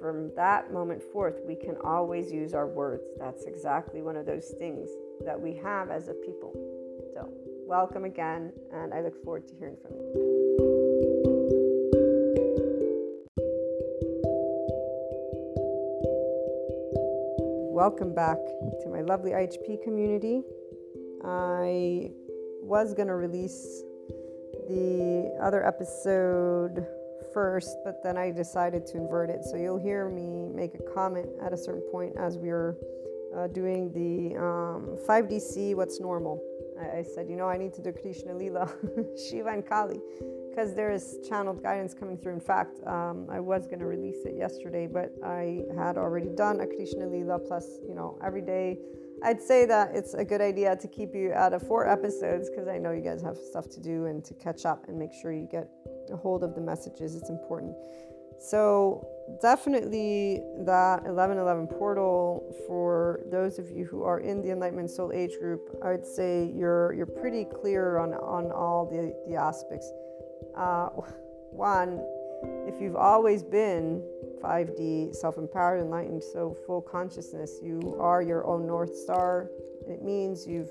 [0.00, 3.04] from that moment forth, we can always use our words.
[3.18, 4.88] That's exactly one of those things
[5.24, 6.52] that we have as a people.
[7.14, 7.28] So,
[7.66, 10.34] welcome again, and I look forward to hearing from you.
[17.74, 18.38] welcome back
[18.80, 20.42] to my lovely IHP community.
[21.24, 22.08] I
[22.62, 23.82] was going to release
[24.68, 26.86] the other episode
[27.34, 29.44] first, but then I decided to invert it.
[29.44, 32.76] So you'll hear me make a comment at a certain point as we are
[33.36, 36.40] uh, doing the um, 5DC What's Normal.
[36.80, 38.72] I, I, said, you know, I need to do Krishna Lila,
[39.28, 40.00] Shiva and Kali,
[40.48, 42.34] because there is channeled guidance coming through.
[42.34, 46.60] In fact, um, I was going to release it yesterday, but I had already done
[46.60, 48.78] a Krishna Lila plus, you know, every day.
[49.22, 52.68] I'd say that it's a good idea to keep you out of four episodes because
[52.68, 55.32] I know you guys have stuff to do and to catch up and make sure
[55.32, 55.70] you get
[56.10, 57.14] a hold of the messages.
[57.14, 57.74] It's important.
[58.38, 59.08] So,
[59.40, 65.38] definitely that 1111 portal for those of you who are in the Enlightenment Soul Age
[65.40, 69.90] group, I would say you're you're pretty clear on on all the the aspects.
[70.56, 70.88] Uh,
[71.50, 72.04] one,
[72.66, 74.02] if you've always been
[74.42, 79.48] 5D, self-empowered, enlightened, so full consciousness, you are your own north star.
[79.88, 80.70] It means you've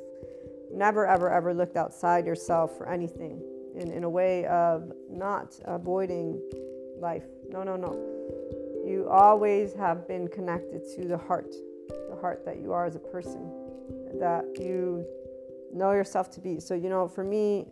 [0.71, 3.41] never ever ever looked outside yourself for anything
[3.75, 6.41] in, in a way of not avoiding
[6.99, 7.25] life.
[7.49, 7.93] No, no, no.
[8.85, 11.53] You always have been connected to the heart,
[12.09, 13.51] the heart that you are as a person,
[14.19, 15.05] that you
[15.73, 16.59] know yourself to be.
[16.59, 17.67] So, you know, for me,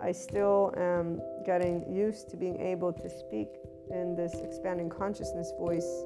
[0.00, 3.48] I still am getting used to being able to speak
[3.90, 6.04] in this expanding consciousness voice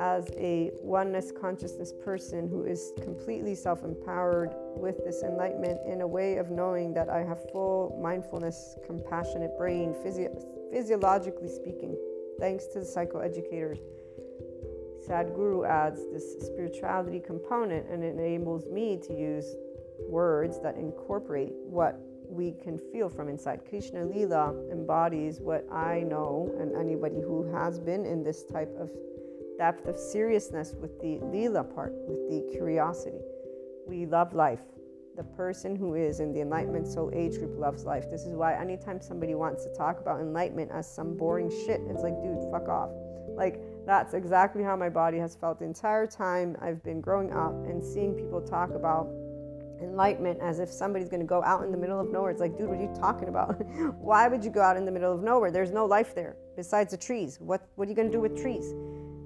[0.00, 6.06] as a oneness consciousness person who is completely self empowered with this enlightenment in a
[6.06, 10.34] way of knowing that I have full mindfulness, compassionate brain, physio-
[10.72, 11.96] physiologically speaking,
[12.40, 13.78] thanks to the psychoeducators.
[15.06, 19.54] Sadhguru adds this spirituality component and it enables me to use
[20.08, 23.60] words that incorporate what we can feel from inside.
[23.68, 28.90] Krishna Lila embodies what I know, and anybody who has been in this type of
[29.60, 33.20] depth of seriousness with the Lila part, with the curiosity.
[33.86, 34.62] We love life.
[35.18, 38.10] The person who is in the Enlightenment Soul Age group loves life.
[38.10, 42.02] This is why anytime somebody wants to talk about enlightenment as some boring shit, it's
[42.02, 42.88] like, dude, fuck off.
[43.36, 47.52] Like, that's exactly how my body has felt the entire time I've been growing up
[47.66, 49.10] and seeing people talk about
[49.82, 52.30] enlightenment as if somebody's going to go out in the middle of nowhere.
[52.30, 53.62] It's like, dude, what are you talking about?
[54.00, 55.50] Why would you go out in the middle of nowhere?
[55.50, 57.36] There's no life there besides the trees.
[57.40, 58.72] What, what are you going to do with trees?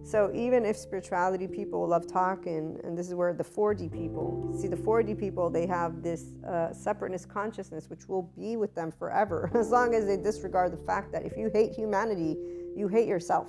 [0.04, 4.68] So even if spirituality people love talking, and this is where the 4D people see
[4.68, 9.50] the 4D people, they have this uh, separateness consciousness, which will be with them forever,
[9.54, 12.36] as long as they disregard the fact that if you hate humanity,
[12.76, 13.46] you hate yourself.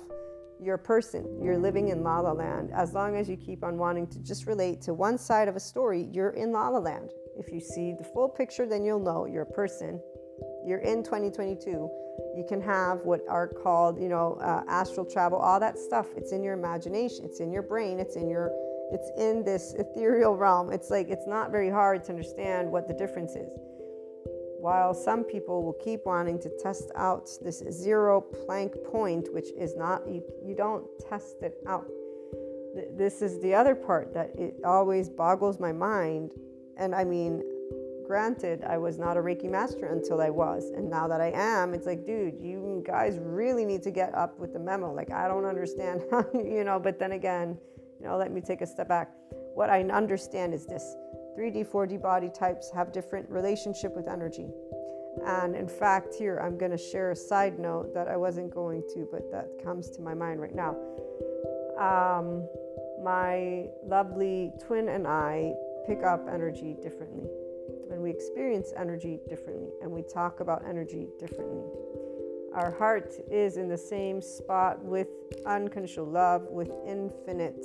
[0.58, 1.38] You're a person.
[1.42, 2.70] You're living in La La Land.
[2.72, 5.60] As long as you keep on wanting to just relate to one side of a
[5.60, 7.10] story, you're in La La Land.
[7.38, 10.00] If you see the full picture, then you'll know you're a person.
[10.66, 11.90] You're in 2022
[12.34, 16.06] you can have what are called, you know, uh, astral travel, all that stuff.
[16.16, 18.52] It's in your imagination, it's in your brain, it's in your,
[18.92, 20.72] it's in this ethereal realm.
[20.72, 23.50] It's like it's not very hard to understand what the difference is.
[24.58, 29.76] While some people will keep wanting to test out this zero Planck point, which is
[29.76, 31.86] not, you, you don't test it out.
[32.96, 36.32] This is the other part that it always boggles my mind.
[36.76, 37.42] And I mean,
[38.06, 40.70] Granted, I was not a Reiki master until I was.
[40.70, 44.38] And now that I am, it's like, dude, you guys really need to get up
[44.38, 44.94] with the memo.
[44.94, 47.58] Like, I don't understand how, you know, but then again,
[48.00, 49.10] you know, let me take a step back.
[49.54, 50.94] What I understand is this
[51.36, 54.46] 3D, 4D body types have different relationship with energy.
[55.26, 58.82] And in fact, here I'm going to share a side note that I wasn't going
[58.94, 60.76] to, but that comes to my mind right now.
[61.76, 62.46] Um,
[63.02, 65.54] my lovely twin and I
[65.88, 67.28] pick up energy differently
[67.90, 71.64] and we experience energy differently and we talk about energy differently.
[72.54, 75.08] Our heart is in the same spot with
[75.44, 77.64] unconditional love, with infinite.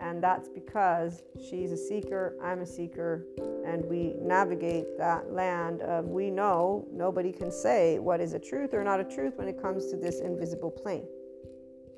[0.00, 3.26] And that's because she's a seeker, I'm a seeker,
[3.66, 8.72] and we navigate that land of we know nobody can say what is a truth
[8.74, 11.06] or not a truth when it comes to this invisible plane.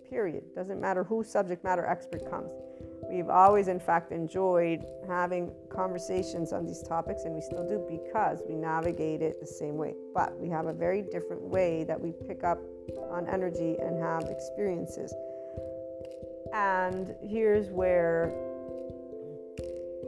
[0.08, 0.44] Period.
[0.54, 2.50] Doesn't matter who subject matter expert comes.
[3.12, 8.42] We've always, in fact, enjoyed having conversations on these topics, and we still do because
[8.48, 9.94] we navigate it the same way.
[10.14, 12.58] But we have a very different way that we pick up
[13.10, 15.12] on energy and have experiences.
[16.54, 18.32] And here's where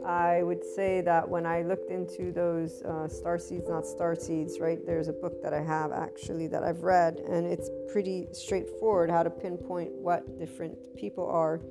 [0.03, 4.59] I would say that when I looked into those uh, star seeds, not star seeds,
[4.59, 4.79] right?
[4.83, 9.21] There's a book that I have actually that I've read, and it's pretty straightforward how
[9.21, 11.61] to pinpoint what different people are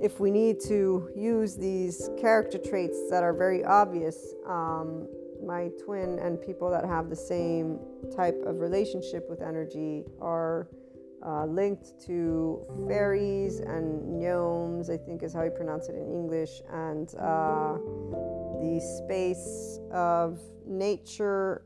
[0.00, 5.06] if we need to use these character traits that are very obvious, um,
[5.44, 7.78] my twin and people that have the same
[8.14, 10.68] type of relationship with energy are
[11.24, 16.60] uh, linked to fairies and gnomes, I think is how you pronounce it in English,
[16.70, 17.78] and uh,
[18.60, 21.64] the space of nature.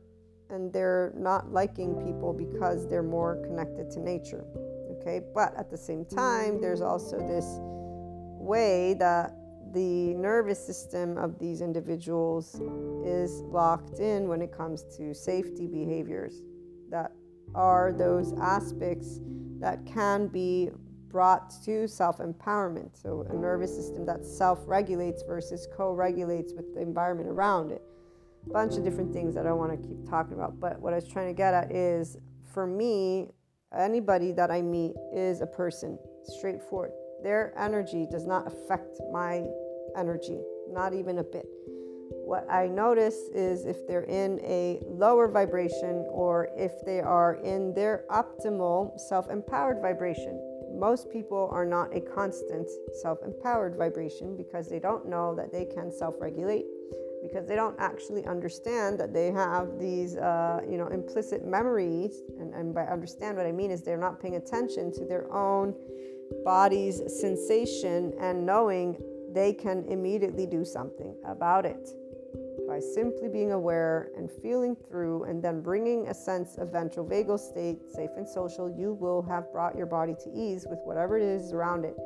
[0.51, 4.45] And they're not liking people because they're more connected to nature.
[4.93, 7.61] Okay, but at the same time, there's also this
[8.49, 9.35] way that
[9.75, 12.61] the nervous system of these individuals
[13.05, 16.41] is locked in when it comes to safety behaviors
[16.91, 17.13] that
[17.55, 19.21] are those aspects
[19.61, 20.71] that can be
[21.09, 22.91] brought to self empowerment.
[23.01, 27.83] So, a nervous system that self regulates versus co regulates with the environment around it.
[28.47, 30.59] A bunch of different things that I want to keep talking about.
[30.59, 32.17] But what I was trying to get at is
[32.55, 33.29] for me,
[33.77, 36.93] anybody that I meet is a person, straightforward.
[37.23, 39.45] Their energy does not affect my
[39.97, 41.47] energy, not even a bit.
[42.29, 47.73] What I notice is if they're in a lower vibration or if they are in
[47.75, 50.39] their optimal self empowered vibration.
[50.79, 52.69] Most people are not a constant
[53.01, 56.67] self empowered vibration because they don't know that they can self regulate,
[57.23, 62.21] because they don't actually understand that they have these, uh, you know, implicit memories.
[62.39, 65.75] And, and by understand, what I mean is they're not paying attention to their own
[66.45, 69.01] body's sensation and knowing
[69.33, 71.91] they can immediately do something about it
[72.69, 77.38] by simply being aware and feeling through and then bringing a sense of ventral vagal
[77.38, 81.23] state, safe and social, you will have brought your body to ease with whatever it
[81.23, 81.97] is around it.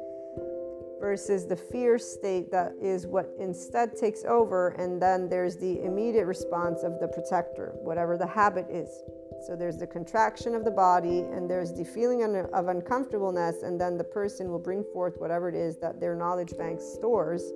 [1.01, 6.27] Versus the fear state that is what instead takes over, and then there's the immediate
[6.27, 9.03] response of the protector, whatever the habit is.
[9.47, 13.99] So there's the contraction of the body, and there's the feeling of uncomfortableness, and then
[13.99, 17.53] the person will bring forth whatever it is that their knowledge bank stores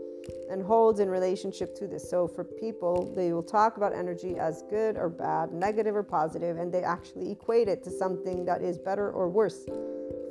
[0.50, 2.08] and holds in relationship to this.
[2.10, 6.56] So for people, they will talk about energy as good or bad, negative or positive,
[6.56, 9.64] and they actually equate it to something that is better or worse.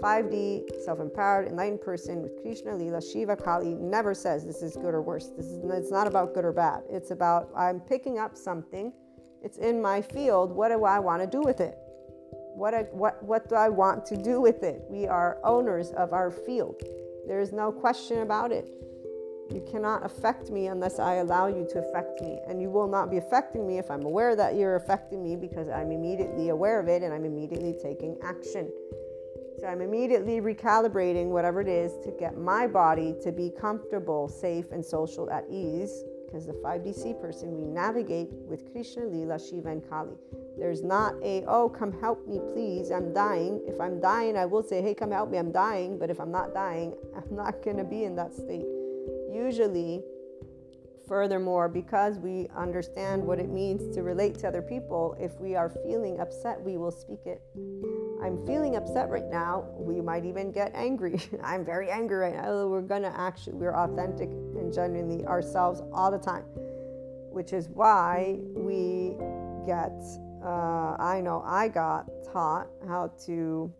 [0.02, 4.94] 5D, self empowered, enlightened person with Krishna, Lila, Shiva, Kali never says this is good
[4.94, 5.30] or worse.
[5.38, 6.82] This is, it's not about good or bad.
[6.90, 8.92] It's about I'm picking up something
[9.46, 10.52] it's in my field.
[10.52, 11.78] What do I want to do with it?
[12.56, 14.82] What, I, what, what do I want to do with it?
[14.90, 16.82] We are owners of our field.
[17.28, 18.68] There is no question about it.
[19.52, 22.40] You cannot affect me unless I allow you to affect me.
[22.48, 25.70] And you will not be affecting me if I'm aware that you're affecting me because
[25.70, 28.72] I'm immediately aware of it and I'm immediately taking action.
[29.60, 34.72] So I'm immediately recalibrating whatever it is to get my body to be comfortable, safe,
[34.72, 39.90] and social at ease because the 5DC person, we navigate with Krishna, Lila, Shiva, and
[39.90, 40.16] Kali.
[40.58, 43.62] There's not a, oh, come help me, please, I'm dying.
[43.68, 45.98] If I'm dying, I will say, hey, come help me, I'm dying.
[46.00, 48.66] But if I'm not dying, I'm not going to be in that state.
[49.34, 50.02] Usually,
[51.08, 55.70] furthermore, because we understand what it means to relate to other people, if we are
[55.70, 57.42] feeling upset, we will speak it.
[58.24, 59.68] I'm feeling upset right now.
[59.78, 61.20] We might even get angry.
[61.44, 62.68] I'm very angry right now.
[62.68, 64.30] We're gonna actually, we're authentic
[64.66, 66.44] and genuinely ourselves all the time,
[67.32, 69.16] which is why we
[69.66, 69.94] get,
[70.44, 73.72] uh, I know I got taught how to,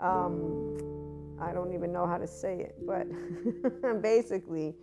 [0.00, 3.06] um, I don't even know how to say it, but
[4.02, 4.74] basically,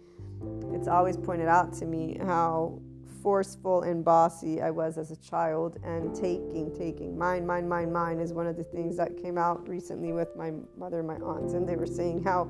[0.72, 2.80] it's always pointed out to me how
[3.22, 8.20] forceful and bossy I was as a child, and taking, taking, mine, mine, mine, mine
[8.20, 11.54] is one of the things that came out recently with my mother and my aunts,
[11.54, 12.50] and they were saying how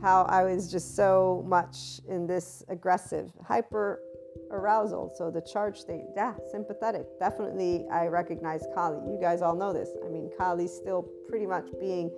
[0.00, 4.00] how I was just so much in this aggressive, hyper
[4.50, 5.12] arousal.
[5.16, 7.06] So the charge state, yeah, sympathetic.
[7.18, 8.98] Definitely, I recognize Kali.
[9.10, 9.90] You guys all know this.
[10.04, 12.10] I mean, Kali's still pretty much being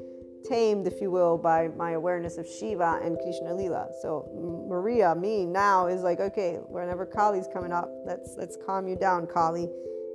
[0.48, 3.88] tamed, if you will, by my awareness of Shiva and Krishna Lila.
[4.02, 4.28] So
[4.68, 9.26] Maria, me now is like, okay, whenever Kali's coming up, let's let's calm you down,
[9.26, 9.68] Kali.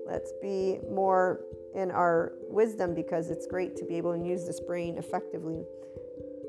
[0.06, 1.42] Let's be more
[1.76, 5.64] in our wisdom because it's great to be able to use this brain effectively.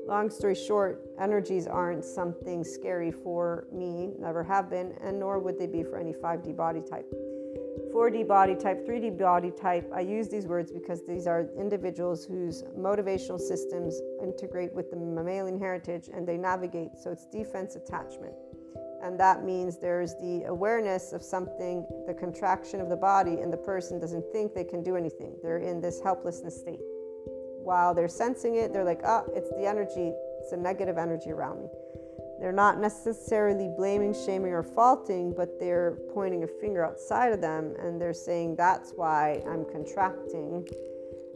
[0.07, 5.57] Long story short, energies aren't something scary for me, never have been, and nor would
[5.57, 7.11] they be for any 5D body type.
[7.91, 12.61] 4D body type, 3D body type, I use these words because these are individuals whose
[12.77, 16.91] motivational systems integrate with the mammalian heritage and they navigate.
[17.01, 18.33] So it's defense attachment.
[19.01, 23.57] And that means there's the awareness of something, the contraction of the body, and the
[23.57, 25.35] person doesn't think they can do anything.
[25.41, 26.81] They're in this helplessness state.
[27.65, 31.63] While they're sensing it, they're like, oh, it's the energy, it's a negative energy around
[31.63, 31.69] me.
[32.39, 37.73] They're not necessarily blaming, shaming, or faulting, but they're pointing a finger outside of them
[37.79, 40.67] and they're saying, That's why I'm contracting.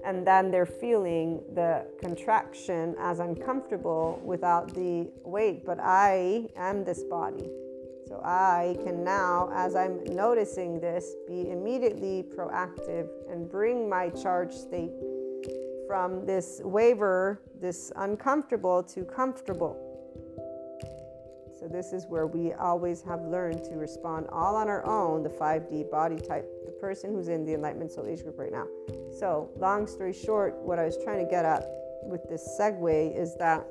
[0.05, 7.01] And then they're feeling the contraction as uncomfortable without the weight, but I am this
[7.03, 7.49] body.
[8.07, 14.53] So I can now, as I'm noticing this, be immediately proactive and bring my charge
[14.53, 14.93] state
[15.89, 19.75] from this waiver, this uncomfortable to comfortable.
[21.59, 25.29] So, this is where we always have learned to respond all on our own, the
[25.29, 28.67] 5D body type, the person who's in the Enlightenment Soul Age group right now.
[29.17, 31.65] So, long story short, what I was trying to get at
[32.03, 33.65] with this segue is that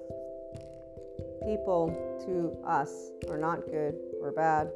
[1.46, 1.94] people
[2.26, 4.72] to us are not good or bad.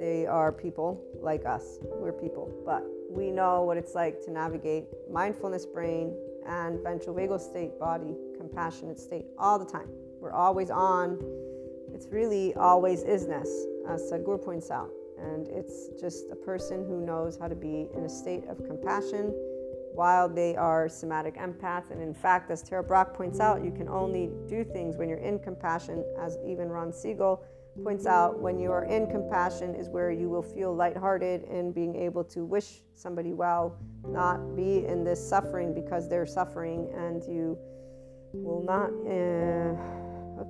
[0.00, 1.80] They are people like us.
[1.82, 2.50] We're people.
[2.64, 8.98] But we know what it's like to navigate mindfulness brain and vagal state body, compassionate
[8.98, 9.88] state all the time.
[10.20, 11.18] We're always on
[11.94, 13.48] it's really always isness,
[13.86, 14.90] as Sadhguru points out.
[15.18, 19.32] And it's just a person who knows how to be in a state of compassion
[19.94, 21.90] while they are somatic empaths.
[21.90, 25.18] And in fact, as Tara Brach points out, you can only do things when you're
[25.18, 27.44] in compassion, as even Ron Siegel
[27.82, 31.96] points out, when you are in compassion is where you will feel lighthearted and being
[31.96, 37.56] able to wish somebody well, not be in this suffering because they're suffering, and you
[38.32, 38.90] will not.
[39.06, 40.00] Uh,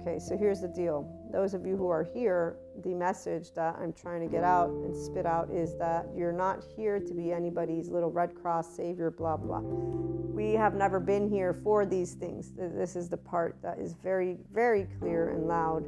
[0.00, 1.06] Okay, so here's the deal.
[1.32, 4.96] Those of you who are here, the message that I'm trying to get out and
[4.96, 9.37] spit out is that you're not here to be anybody's little Red Cross savior, blah,
[9.37, 9.61] blah.
[9.61, 12.52] We have never been here for these things.
[12.56, 15.85] This is the part that is very, very clear and loud.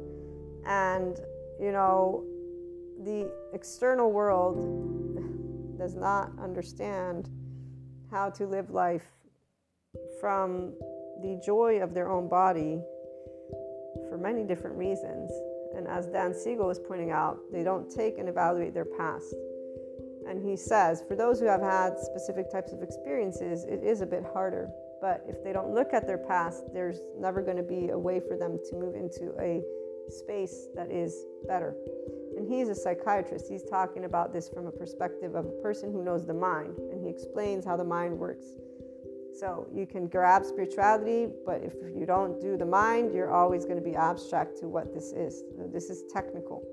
[0.65, 1.19] And,
[1.59, 2.23] you know,
[3.03, 4.57] the external world
[5.77, 7.29] does not understand
[8.09, 9.05] how to live life
[10.19, 10.73] from
[11.21, 12.81] the joy of their own body
[14.09, 15.31] for many different reasons.
[15.75, 19.35] And as Dan Siegel was pointing out, they don't take and evaluate their past.
[20.27, 24.05] And he says, for those who have had specific types of experiences, it is a
[24.05, 24.69] bit harder.
[25.01, 28.19] But if they don't look at their past, there's never going to be a way
[28.19, 29.61] for them to move into a
[30.09, 31.75] space that is better.
[32.37, 33.45] And he's a psychiatrist.
[33.49, 36.77] He's talking about this from a perspective of a person who knows the mind.
[36.91, 38.45] And he explains how the mind works.
[39.39, 43.77] So you can grab spirituality, but if you don't do the mind, you're always going
[43.77, 45.43] to be abstract to what this is.
[45.73, 46.63] This is technical.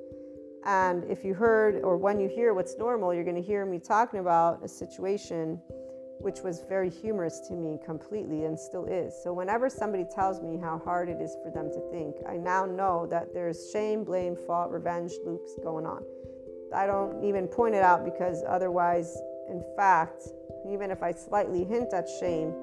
[0.64, 3.81] And if you heard or when you hear what's normal, you're going to hear me
[3.81, 5.61] talking about a situation
[6.23, 9.15] which was very humorous to me completely and still is.
[9.23, 12.65] So whenever somebody tells me how hard it is for them to think, I now
[12.65, 16.03] know that there's shame, blame, fault, revenge loops going on.
[16.75, 19.15] I don't even point it out because otherwise,
[19.49, 20.23] in fact,
[20.69, 22.55] even if I slightly hint at shame,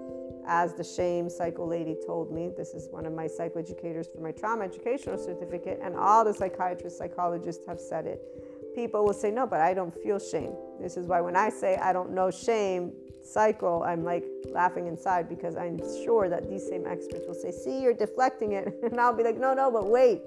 [0.50, 2.50] as the shame psycho lady told me.
[2.58, 6.98] This is one of my psychoeducators for my trauma educational certificate, and all the psychiatrists,
[6.98, 8.20] psychologists have said it.
[8.76, 10.54] People will say, No, but I don't feel shame.
[10.82, 15.30] This is why when I say I don't know shame, cycle, I'm like laughing inside
[15.30, 18.74] because I'm sure that these same experts will say, See, you're deflecting it.
[18.84, 20.22] And I'll be like, No, no, but wait,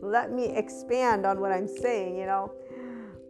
[0.00, 2.52] let me expand on what I'm saying, you know?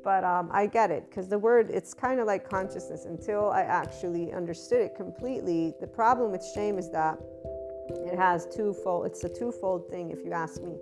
[0.04, 3.60] but um, I get it because the word it's kind of like consciousness until I
[3.62, 5.74] actually understood it completely.
[5.80, 7.18] The problem with shame is that
[7.90, 9.06] it has twofold.
[9.06, 10.76] It's a twofold thing, if you ask me,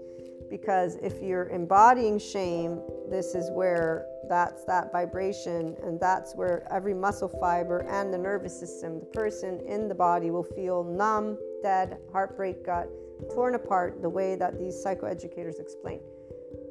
[0.49, 6.95] because if you're embodying shame, this is where that's that vibration, and that's where every
[6.95, 11.99] muscle fiber and the nervous system, the person in the body will feel numb, dead,
[12.13, 12.89] heartbreak, gut,
[13.33, 16.01] torn apart, the way that these psychoeducators explain.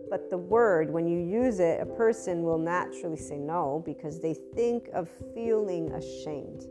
[0.10, 4.36] But the word, when you use it, a person will naturally say no because they
[4.54, 6.68] think of feeling ashamed.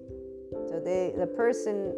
[0.68, 1.94] So they, the person,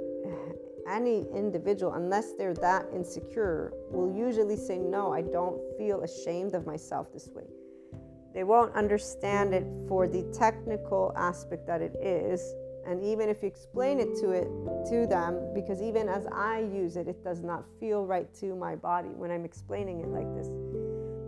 [0.88, 6.66] any individual, unless they're that insecure, will usually say, No, I don't feel ashamed of
[6.66, 7.44] myself this way.
[8.34, 12.54] They won't understand it for the technical aspect that it is.
[12.86, 14.48] And even if you explain it to it
[14.90, 18.76] to them, because even as I use it, it does not feel right to my
[18.76, 20.48] body when I'm explaining it like this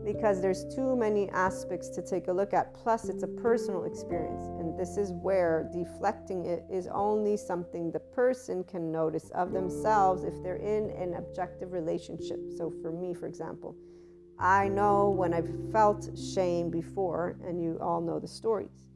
[0.09, 2.73] because there's too many aspects to take a look at.
[2.73, 8.01] Plus, it's a personal experience, and this is where deflecting it is only something the
[8.01, 12.38] person can notice of themselves if they're in an objective relationship.
[12.57, 13.77] So, for me, for example,
[14.38, 18.88] I know when I've felt shame before, and you all know the stories.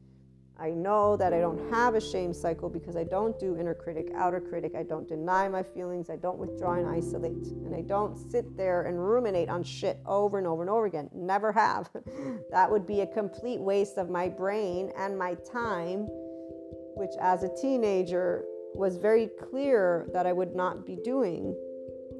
[0.59, 4.11] I know that I don't have a shame cycle because I don't do inner critic,
[4.15, 4.73] outer critic.
[4.77, 6.09] I don't deny my feelings.
[6.09, 7.47] I don't withdraw and isolate.
[7.65, 11.09] And I don't sit there and ruminate on shit over and over and over again.
[11.13, 11.89] Never have.
[12.51, 16.05] that would be a complete waste of my brain and my time,
[16.95, 21.55] which as a teenager was very clear that I would not be doing.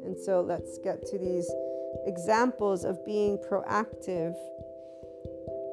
[0.03, 1.49] And so let's get to these
[2.07, 4.33] examples of being proactive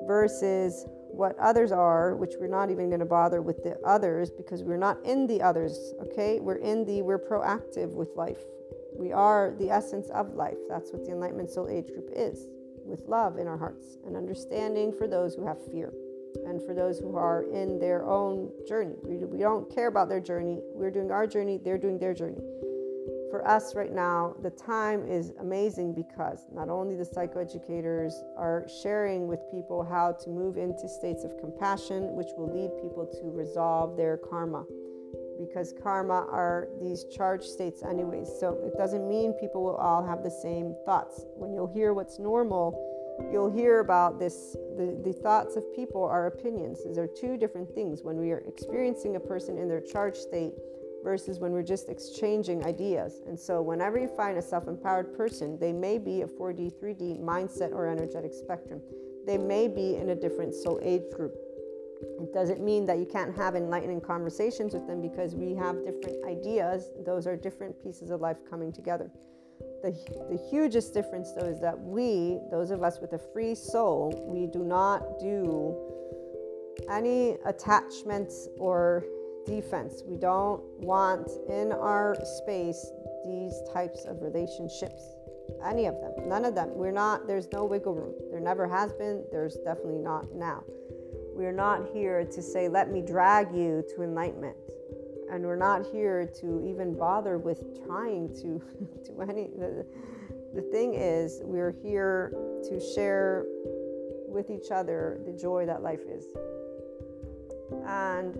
[0.07, 4.63] versus what others are, which we're not even going to bother with the others because
[4.63, 6.41] we're not in the others, okay?
[6.41, 8.41] We're in the, we're proactive with life.
[8.97, 10.59] We are the essence of life.
[10.69, 12.47] That's what the Enlightenment Soul Age group is,
[12.85, 15.93] with love in our hearts and understanding for those who have fear.
[16.47, 18.95] and for those who are in their own journey.
[19.03, 20.61] We, we don't care about their journey.
[20.75, 22.41] We're doing our journey, they're doing their journey.
[23.31, 29.29] For us right now, the time is amazing because not only the psychoeducators are sharing
[29.29, 33.97] with people how to move into states of compassion, which will lead people to resolve
[33.97, 34.65] their karma.
[35.39, 38.29] Because karma are these charged states anyways.
[38.41, 41.25] So it doesn't mean people will all have the same thoughts.
[41.37, 42.87] When you'll hear what's normal
[43.31, 46.83] you'll hear about this the, the thoughts of people are opinions.
[46.85, 48.03] These are two different things.
[48.03, 50.55] When we are experiencing a person in their charged state
[51.03, 55.73] versus when we're just exchanging ideas and so whenever you find a self-empowered person they
[55.73, 58.81] may be a 4d 3d mindset or energetic spectrum
[59.27, 61.35] they may be in a different soul age group
[62.21, 66.25] it doesn't mean that you can't have enlightening conversations with them because we have different
[66.25, 66.91] ideas.
[67.05, 69.11] Those are different pieces of life coming together.
[69.83, 69.91] The,
[70.31, 74.47] the hugest difference, though, is that we, those of us with a free soul, we
[74.47, 75.77] do not do
[76.91, 79.05] any attachments or
[79.51, 80.03] defense.
[80.07, 82.87] We don't want in our space
[83.27, 85.03] these types of relationships.
[85.67, 86.29] Any of them.
[86.29, 86.71] None of them.
[86.75, 88.15] We're not, there's no wiggle room.
[88.31, 89.25] There never has been.
[89.33, 90.63] There's definitely not now.
[91.35, 94.57] We're not here to say, let me drag you to enlightenment.
[95.31, 98.63] And we're not here to even bother with trying to
[99.05, 99.49] do any.
[99.59, 99.85] The,
[100.55, 102.33] the thing is, we're here
[102.69, 103.47] to share
[104.29, 106.25] with each other the joy that life is.
[107.87, 108.37] And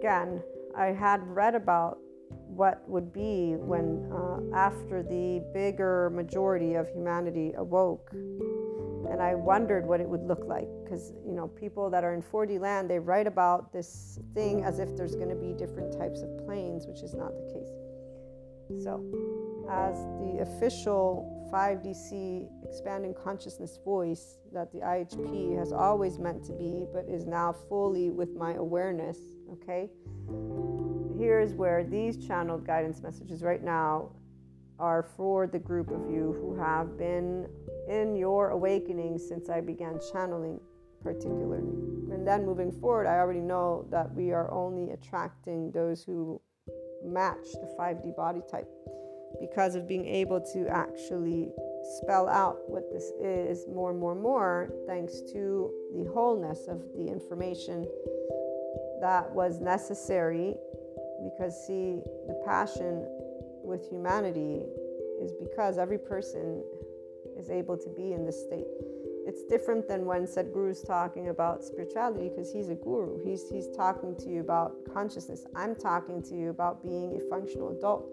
[0.00, 0.42] again,
[0.76, 1.98] I had read about
[2.46, 8.10] what would be when, uh, after the bigger majority of humanity awoke
[9.10, 12.22] and I wondered what it would look like because you know people that are in
[12.22, 16.22] 4D land they write about this thing as if there's going to be different types
[16.22, 18.84] of planes, which is not the case.
[18.84, 19.04] So,
[19.68, 26.86] as the official 5DC expanding consciousness voice that the IHP has always meant to be,
[26.92, 29.18] but is now fully with my awareness,
[29.52, 29.90] okay?
[31.18, 34.10] Here's where these channeled guidance messages right now
[34.78, 37.46] are for the group of you who have been
[37.88, 40.58] in your awakening since I began channeling,
[41.02, 41.68] particularly.
[42.12, 46.40] And then moving forward, I already know that we are only attracting those who
[47.04, 48.68] match the 5D body type
[49.38, 51.52] because of being able to actually
[51.98, 56.82] spell out what this is more and more and more, thanks to the wholeness of
[56.96, 57.86] the information
[59.00, 60.54] that was necessary.
[61.22, 63.06] Because, see, the passion
[63.62, 64.64] with humanity
[65.20, 66.62] is because every person
[67.38, 68.66] is able to be in this state.
[69.26, 73.22] It's different than when Sadhguru is talking about spirituality because he's a guru.
[73.22, 75.44] He's, he's talking to you about consciousness.
[75.54, 78.08] I'm talking to you about being a functional adult,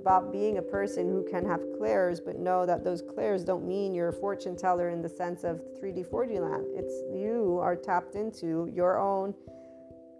[0.00, 3.94] about being a person who can have clairs, but know that those clairs don't mean
[3.94, 6.66] you're a fortune teller in the sense of 3D, 4D land.
[6.74, 9.34] It's you are tapped into your own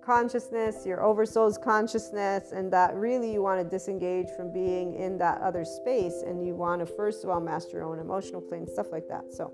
[0.05, 5.41] consciousness, your oversoul's consciousness, and that really you want to disengage from being in that
[5.41, 8.87] other space and you want to, first of all, master your own emotional plane, stuff
[8.93, 9.33] like that.
[9.33, 9.53] So,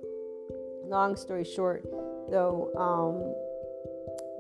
[0.85, 1.83] long story short,
[2.31, 3.35] though, um,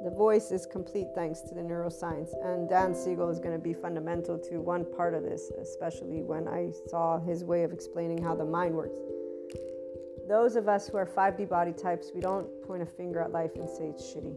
[0.04, 2.30] the voice is complete thanks to the neuroscience.
[2.44, 6.46] And Dan Siegel is going to be fundamental to one part of this, especially when
[6.46, 8.98] I saw his way of explaining how the mind works.
[10.28, 13.52] Those of us who are 5D body types, we don't point a finger at life
[13.56, 14.36] and say it's shitty.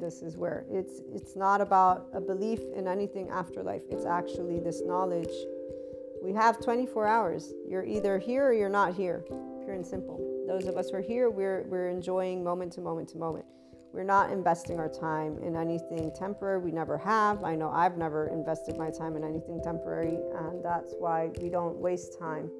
[0.00, 4.80] This is where it's it's not about a belief in anything afterlife it's actually this
[4.82, 5.28] knowledge.
[6.22, 7.52] We have 24 hours.
[7.68, 9.26] You're either here or you're not here
[9.62, 10.18] pure and simple.
[10.46, 13.44] Those of us who are here we're we're enjoying moment to moment to moment
[13.94, 18.26] we're not investing our time in anything temporary we never have i know i've never
[18.28, 22.50] invested my time in anything temporary and that's why we don't waste time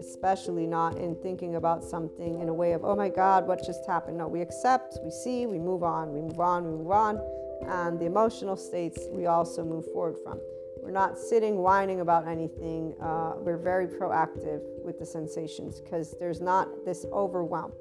[0.00, 3.86] especially not in thinking about something in a way of, oh my God, what just
[3.86, 4.16] happened?
[4.16, 7.20] No, we accept, we see, we move on, we move on, we move on.
[7.68, 10.40] And the emotional states we also move forward from.
[10.82, 12.94] We're not sitting whining about anything.
[13.00, 17.72] Uh, we're very proactive with the sensations because there's not this overwhelm.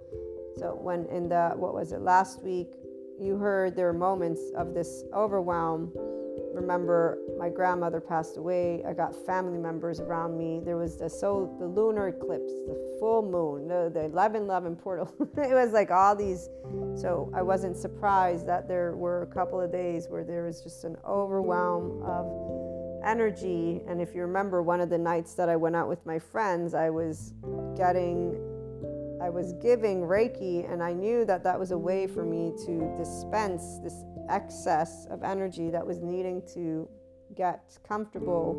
[0.57, 2.73] So, when in the, what was it, last week,
[3.19, 5.91] you heard there are moments of this overwhelm
[6.53, 8.83] remember my grandmother passed away.
[8.87, 10.61] I got family members around me.
[10.63, 15.13] There was the so the lunar eclipse, the full moon, the, the 11 11 portal.
[15.37, 16.49] it was like all these.
[16.95, 20.83] So I wasn't surprised that there were a couple of days where there was just
[20.83, 23.81] an overwhelm of energy.
[23.87, 26.73] And if you remember one of the nights that I went out with my friends,
[26.73, 27.33] I was
[27.77, 28.35] getting
[29.21, 32.95] I was giving Reiki, and I knew that that was a way for me to
[32.97, 36.87] dispense this excess of energy that was needing to
[37.35, 38.55] get comfortable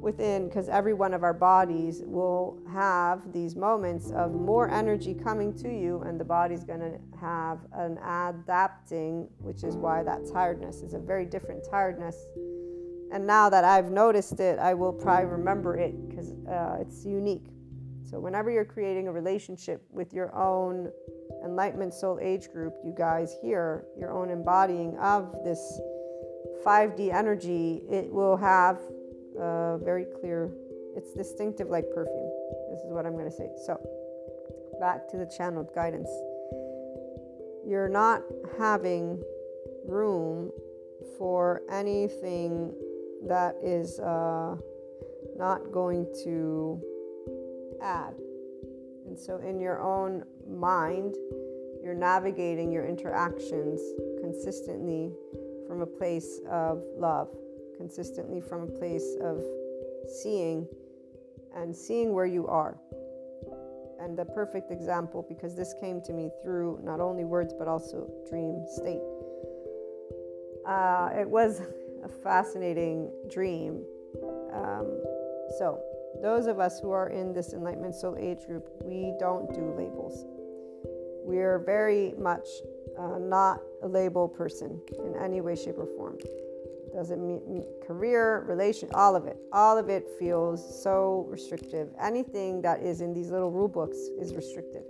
[0.00, 5.54] within because every one of our bodies will have these moments of more energy coming
[5.54, 10.82] to you and the body's going to have an adapting which is why that tiredness
[10.82, 12.16] is a very different tiredness.
[13.12, 17.46] And now that i've noticed it i will probably remember it because uh, it's unique
[18.12, 20.92] so whenever you're creating a relationship with your own
[21.44, 25.80] enlightenment soul age group you guys hear your own embodying of this
[26.64, 28.78] 5d energy it will have
[29.38, 30.50] uh, very clear.
[30.96, 32.30] It's distinctive like perfume.
[32.70, 33.48] This is what I'm going to say.
[33.66, 33.80] So,
[34.80, 36.10] back to the channeled guidance.
[37.66, 38.22] You're not
[38.58, 39.22] having
[39.86, 40.50] room
[41.18, 42.72] for anything
[43.26, 44.56] that is uh,
[45.36, 46.80] not going to
[47.82, 48.14] add.
[49.06, 51.16] And so, in your own mind,
[51.82, 53.80] you're navigating your interactions
[54.20, 55.12] consistently
[55.66, 57.28] from a place of love
[57.82, 59.42] consistently from a place of
[60.22, 60.68] seeing
[61.56, 62.78] and seeing where you are.
[64.00, 68.08] And the perfect example, because this came to me through not only words but also
[68.28, 69.02] dream state.
[70.64, 71.60] Uh, it was
[72.04, 73.84] a fascinating dream.
[74.52, 75.02] Um,
[75.58, 75.82] so,
[76.20, 80.26] those of us who are in this Enlightenment Soul Age group, we don't do labels.
[81.24, 82.46] We're very much
[82.98, 86.18] uh, not a label person in any way, shape, or form
[86.92, 89.36] doesn't mean career, relation, all of it.
[89.52, 91.88] All of it feels so restrictive.
[92.00, 94.84] Anything that is in these little rule books is restrictive.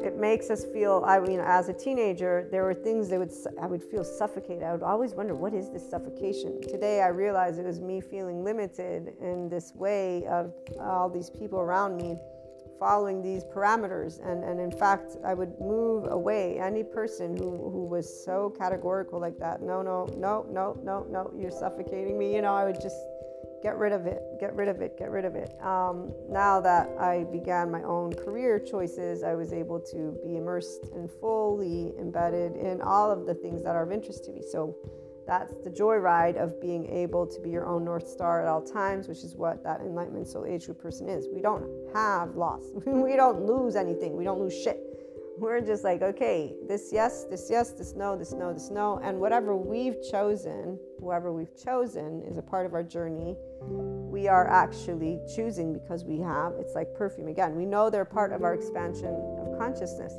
[0.00, 1.04] It makes us feel.
[1.06, 4.62] I mean, as a teenager, there were things that would I would feel suffocated.
[4.62, 6.60] I would always wonder what is this suffocation.
[6.62, 11.60] Today, I realize it was me feeling limited in this way of all these people
[11.60, 12.16] around me
[12.82, 14.18] following these parameters.
[14.28, 19.20] And, and in fact, I would move away any person who, who was so categorical
[19.20, 19.62] like that.
[19.62, 22.34] No, no, no, no, no, no, you're suffocating me.
[22.34, 22.96] You know, I would just
[23.62, 25.54] get rid of it, get rid of it, get rid of it.
[25.62, 30.88] Um, now that I began my own career choices, I was able to be immersed
[30.94, 34.42] and fully embedded in all of the things that are of interest to me.
[34.50, 34.76] So
[35.26, 39.08] that's the joyride of being able to be your own North Star at all times,
[39.08, 41.28] which is what that enlightenment soul age group person is.
[41.32, 42.62] We don't have loss.
[42.86, 44.16] we don't lose anything.
[44.16, 44.80] We don't lose shit.
[45.38, 49.00] We're just like, okay, this yes, this yes, this no, this no, this no.
[49.02, 53.36] And whatever we've chosen, whoever we've chosen is a part of our journey.
[53.68, 57.28] We are actually choosing because we have, it's like perfume.
[57.28, 57.56] Again.
[57.56, 60.14] We know they're part of our expansion of consciousness.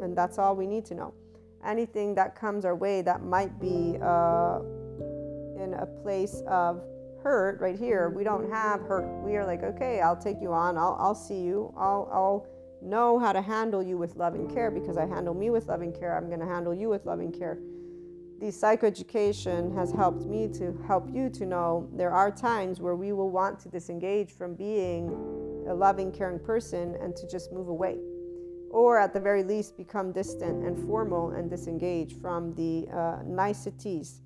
[0.00, 1.14] And that's all we need to know.
[1.64, 4.60] Anything that comes our way that might be uh,
[5.62, 6.82] in a place of
[7.22, 9.06] hurt right here we don't have hurt.
[9.22, 10.76] We are like okay i'll take you on.
[10.76, 11.72] I'll, I'll see you.
[11.76, 12.46] I'll, I'll
[12.82, 15.82] know how to handle you with love and care because i handle me with love
[15.82, 16.16] and care.
[16.16, 17.58] I'm going to handle you with love and care
[18.42, 23.12] the psychoeducation has helped me to help you to know there are times where we
[23.12, 25.06] will want to disengage from being
[25.68, 28.00] a loving caring person and to just move away.
[28.70, 34.22] Or at the very least become distant and formal and disengage from the uh, niceties.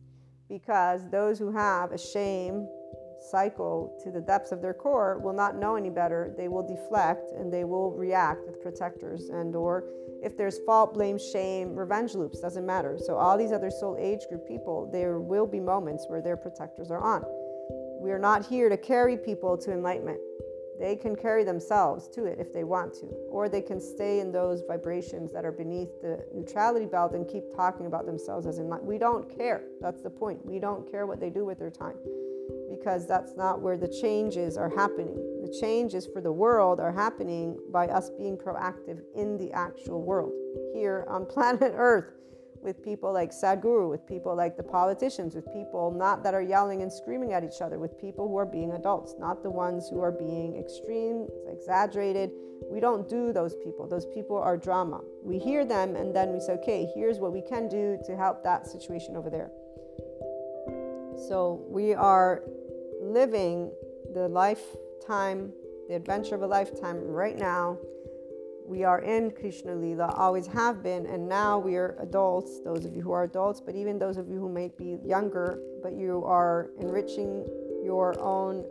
[0.48, 2.66] Because those who have a shame
[3.30, 6.32] cycle to the depths of their core will not know any better.
[6.38, 9.84] They will deflect and they will react with protectors and or
[10.22, 14.20] if there's fault blame shame revenge loops doesn't matter so all these other soul age
[14.28, 17.24] group people there will be moments where their protectors are on
[18.00, 20.20] we are not here to carry people to enlightenment
[20.78, 24.30] they can carry themselves to it if they want to, or they can stay in
[24.30, 28.68] those vibrations that are beneath the neutrality belt and keep talking about themselves as in
[28.82, 29.62] we don't care.
[29.80, 30.44] That's the point.
[30.44, 31.96] We don't care what they do with their time
[32.68, 35.16] because that's not where the changes are happening.
[35.46, 40.32] The changes for the world are happening by us being proactive in the actual world
[40.74, 42.14] here on planet Earth
[42.62, 46.82] with people like Sadhguru, with people like the politicians, with people not that are yelling
[46.82, 50.00] and screaming at each other, with people who are being adults, not the ones who
[50.00, 52.32] are being extreme, exaggerated.
[52.68, 53.86] We don't do those people.
[53.86, 55.00] Those people are drama.
[55.22, 58.42] We hear them and then we say, okay, here's what we can do to help
[58.42, 59.52] that situation over there.
[61.28, 62.42] So we are
[63.00, 63.70] living
[64.12, 64.28] the
[65.08, 67.78] the adventure of a lifetime right now
[68.66, 72.94] we are in Krishna Lila, always have been, and now we are adults, those of
[72.94, 76.24] you who are adults, but even those of you who may be younger, but you
[76.24, 77.46] are enriching
[77.84, 78.64] your own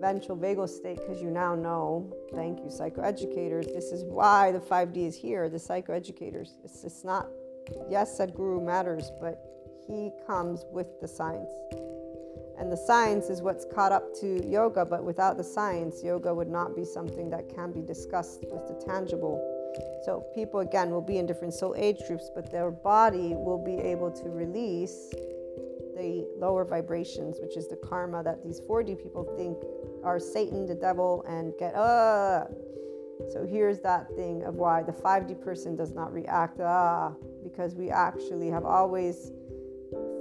[0.00, 5.08] ventral vagal state because you now know, thank you, psychoeducators, this is why the 5D
[5.08, 6.50] is here, the psychoeducators.
[6.64, 7.28] It's, it's not,
[7.90, 9.42] yes, Sadhguru matters, but
[9.88, 11.50] he comes with the science.
[12.58, 16.48] And the science is what's caught up to yoga, but without the science, yoga would
[16.48, 19.38] not be something that can be discussed with the tangible.
[20.04, 23.76] So, people again will be in different soul age groups, but their body will be
[23.76, 25.12] able to release
[25.96, 29.58] the lower vibrations, which is the karma that these 4D people think
[30.04, 32.46] are Satan, the devil, and get, uh.
[33.32, 37.90] So here's that thing of why the 5D person does not react, ah, because we
[37.90, 39.32] actually have always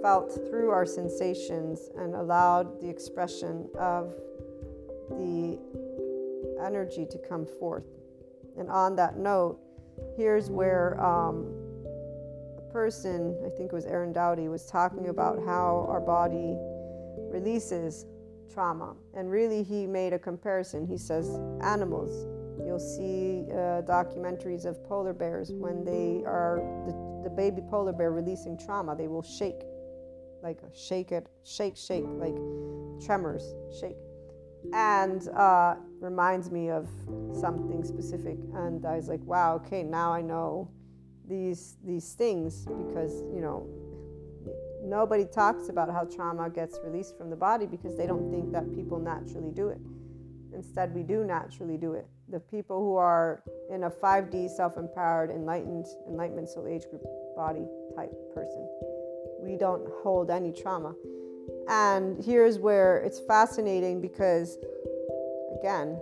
[0.01, 4.13] felt through our sensations and allowed the expression of
[5.09, 5.59] the
[6.63, 7.85] energy to come forth.
[8.57, 9.59] And on that note,
[10.15, 11.45] here's where um,
[12.57, 16.55] a person, I think it was Aaron Dowdy, was talking about how our body
[17.31, 18.05] releases
[18.53, 18.95] trauma.
[19.13, 20.87] And really, he made a comparison.
[20.87, 22.25] He says, animals.
[22.65, 28.11] You'll see uh, documentaries of polar bears when they are the, the baby polar bear
[28.11, 29.61] releasing trauma, they will shake,
[30.47, 32.37] like shake it, shake, shake, like
[33.05, 33.43] tremors,
[33.79, 33.97] shake
[34.73, 36.87] and uh, reminds me of
[37.33, 38.37] something specific.
[38.53, 40.69] And I was like, wow, okay, now I know
[41.27, 43.67] these these things because you know
[44.81, 48.73] nobody talks about how trauma gets released from the body because they don't think that
[48.73, 49.81] people naturally do it.
[50.53, 52.07] Instead, we do naturally do it.
[52.29, 57.03] The people who are in a 5D self-empowered, enlightened, enlightenment soul age group
[57.35, 58.67] body type person,
[59.47, 60.93] we don't hold any trauma.
[61.69, 64.57] And here's where it's fascinating because,
[65.59, 65.99] again,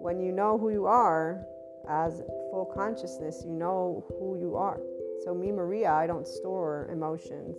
[0.00, 1.44] when you know who you are
[1.88, 4.80] as full consciousness, you know who you are.
[5.24, 7.56] So, me, Maria, I don't store emotions.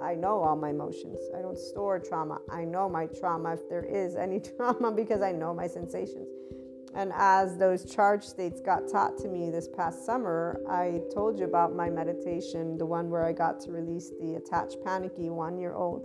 [0.00, 1.18] I know all my emotions.
[1.36, 2.40] I don't store trauma.
[2.50, 6.28] I know my trauma if there is any trauma because I know my sensations.
[6.94, 11.46] And as those charge states got taught to me this past summer, I told you
[11.46, 15.74] about my meditation, the one where I got to release the attached panicky one year
[15.74, 16.04] old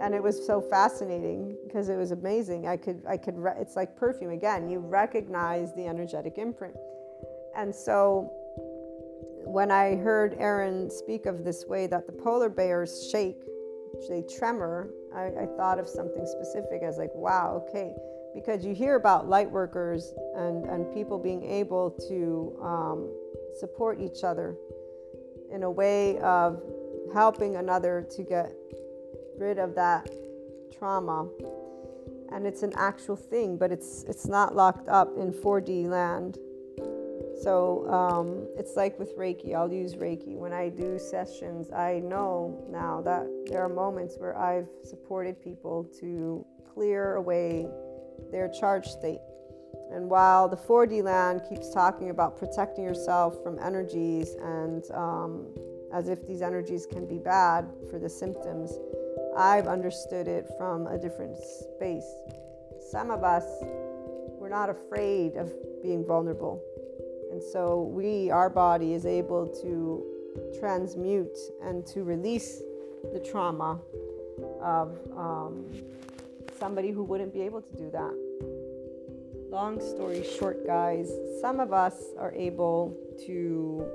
[0.00, 2.66] and it was so fascinating because it was amazing.
[2.66, 4.68] I could i could re- it's like perfume again.
[4.68, 6.76] You recognize the energetic imprint.
[7.56, 8.32] And so
[9.44, 13.42] when i heard aaron speak of this way that the polar bears shake
[14.08, 16.82] they tremor I, I thought of something specific.
[16.82, 17.94] As like wow okay
[18.38, 23.10] because you hear about light workers and, and people being able to um,
[23.58, 24.56] support each other
[25.52, 26.62] in a way of
[27.12, 28.52] helping another to get
[29.38, 30.08] rid of that
[30.76, 31.28] trauma.
[32.30, 36.38] And it's an actual thing, but it's it's not locked up in 4D land.
[37.42, 39.54] So um, it's like with Reiki.
[39.54, 41.70] I'll use Reiki when I do sessions.
[41.72, 47.66] I know now that there are moments where I've supported people to clear away
[48.30, 49.20] their charge state.
[49.92, 55.46] And while the 4D land keeps talking about protecting yourself from energies and um,
[55.92, 58.72] as if these energies can be bad for the symptoms,
[59.36, 62.06] I've understood it from a different space.
[62.90, 63.44] Some of us,
[64.38, 65.52] we're not afraid of
[65.82, 66.62] being vulnerable.
[67.30, 70.04] And so we, our body, is able to
[70.58, 72.62] transmute and to release
[73.12, 73.80] the trauma
[74.60, 75.66] of um,
[76.58, 78.14] somebody who wouldn't be able to do that.
[79.50, 82.96] Long story short, guys, some of us are able
[83.26, 83.86] to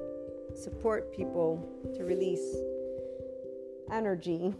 [0.55, 1.61] support people
[1.95, 2.55] to release
[3.91, 4.53] energy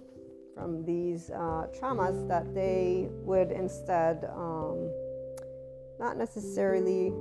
[0.54, 4.92] from these uh, traumas that they would instead um,
[6.00, 7.12] not necessarily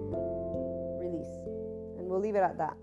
[1.01, 1.35] release.
[1.99, 2.77] And we'll leave it at that.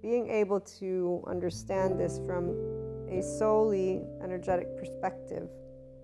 [0.00, 2.56] Being able to understand this from
[3.10, 5.48] a solely energetic perspective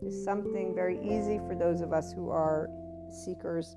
[0.05, 2.69] is something very easy for those of us who are
[3.25, 3.77] seekers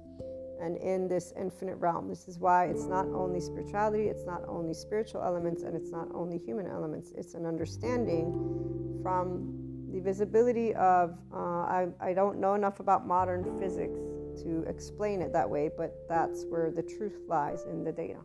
[0.61, 2.09] and in this infinite realm.
[2.09, 6.07] This is why it's not only spirituality, it's not only spiritual elements, and it's not
[6.13, 7.13] only human elements.
[7.17, 13.57] It's an understanding from the visibility of, uh, I, I don't know enough about modern
[13.57, 13.99] physics
[14.43, 18.19] to explain it that way, but that's where the truth lies in the data.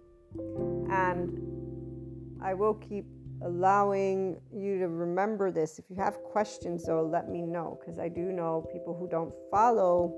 [0.90, 1.40] And
[2.42, 3.06] I will keep
[3.42, 5.78] allowing you to remember this.
[5.78, 9.32] If you have questions, though, let me know because I do know people who don't
[9.50, 10.14] follow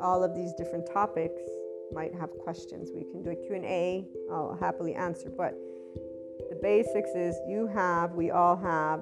[0.00, 1.40] all of these different topics
[1.92, 2.90] might have questions.
[2.94, 4.06] We can do a Q&A.
[4.30, 5.54] I'll happily answer, but
[6.48, 9.00] the basics is you have, we all have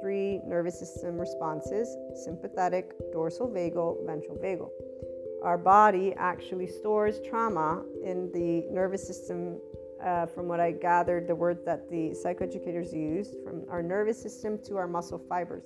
[0.00, 4.70] three nervous system responses sympathetic, dorsal vagal, ventral vagal.
[5.42, 9.58] Our body actually stores trauma in the nervous system.
[10.04, 14.58] Uh, from what I gathered, the word that the psychoeducators used from our nervous system
[14.66, 15.64] to our muscle fibers.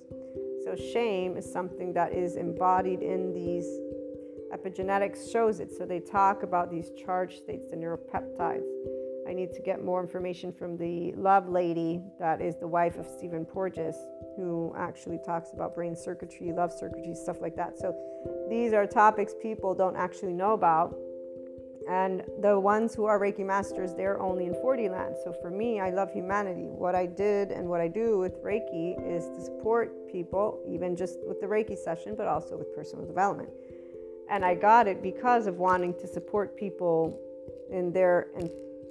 [0.64, 3.66] So, shame is something that is embodied in these
[4.54, 5.72] epigenetics, shows it.
[5.76, 8.62] So, they talk about these charge states, the neuropeptides.
[9.28, 13.06] I need to get more information from the love lady that is the wife of
[13.06, 13.96] Stephen Porges
[14.36, 17.76] who actually talks about brain circuitry, love circuitry, stuff like that.
[17.76, 17.92] So
[18.48, 20.96] these are topics people don't actually know about.
[21.88, 25.16] And the ones who are Reiki masters, they're only in 4D land.
[25.24, 26.66] So for me, I love humanity.
[26.66, 31.18] What I did and what I do with Reiki is to support people, even just
[31.26, 33.48] with the Reiki session, but also with personal development.
[34.28, 37.18] And I got it because of wanting to support people
[37.70, 38.28] in their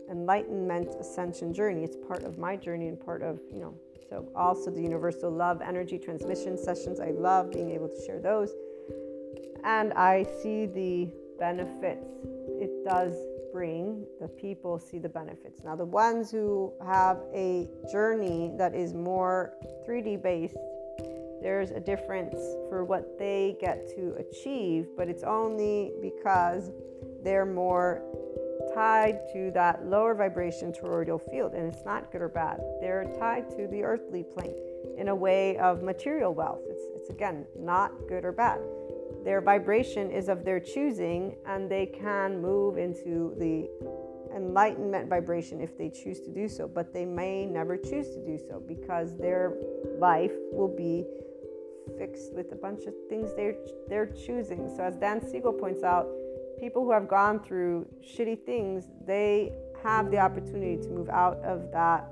[0.10, 1.84] enlightenment ascension journey.
[1.84, 3.76] It's part of my journey and part of, you know,
[4.10, 7.00] so also the universal love energy transmission sessions.
[7.00, 8.54] I love being able to share those.
[9.64, 13.14] And I see the benefits it does
[13.52, 14.06] bring.
[14.20, 15.62] The people see the benefits.
[15.64, 19.54] Now, the ones who have a journey that is more
[19.88, 20.58] 3D based,
[21.42, 22.36] there's a difference
[22.70, 26.72] for what they get to achieve, but it's only because
[27.24, 28.04] they're more
[28.74, 32.60] tied to that lower vibration toroidal field, and it's not good or bad.
[32.82, 34.56] They're tied to the earthly plane
[34.98, 36.62] in a way of material wealth.
[36.68, 38.60] It's, it's again not good or bad.
[39.28, 43.70] Their vibration is of their choosing, and they can move into the
[44.34, 48.38] enlightenment vibration if they choose to do so, but they may never choose to do
[48.38, 49.58] so because their
[50.00, 51.04] life will be
[51.98, 53.58] fixed with a bunch of things they're
[53.90, 54.70] they're choosing.
[54.74, 56.08] So as Dan Siegel points out,
[56.58, 59.52] people who have gone through shitty things, they
[59.84, 62.08] have the opportunity to move out of that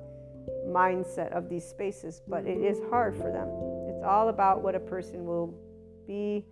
[0.67, 3.47] mindset of these spaces, but it is hard for them.
[3.87, 5.57] It's all about what a person will
[6.05, 6.45] be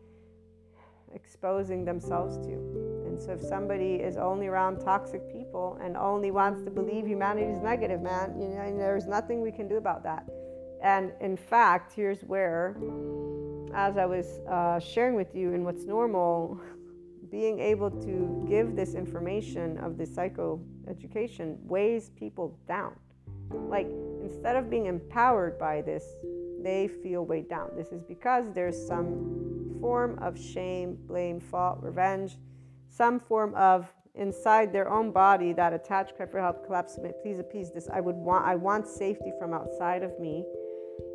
[1.14, 2.53] exposing themselves to.
[3.05, 7.51] And so if somebody is only around toxic people and only wants to believe humanity
[7.51, 10.28] is negative, man, you know, there's nothing we can do about that.
[10.84, 12.76] And in fact, here's where,
[13.74, 16.59] as I was uh, sharing with you in what's normal,
[17.32, 22.93] being able to give this information of the psycho education weighs people down.
[23.51, 23.88] Like
[24.22, 26.03] instead of being empowered by this,
[26.61, 27.72] they feel weighed down.
[27.76, 29.53] This is because there's some
[29.84, 32.38] form of shame, blame, fault, revenge,
[32.90, 37.40] some form of inside their own body that attached cry for help, collapse, submit, please
[37.40, 37.90] appease this.
[37.92, 40.46] I would want I want safety from outside of me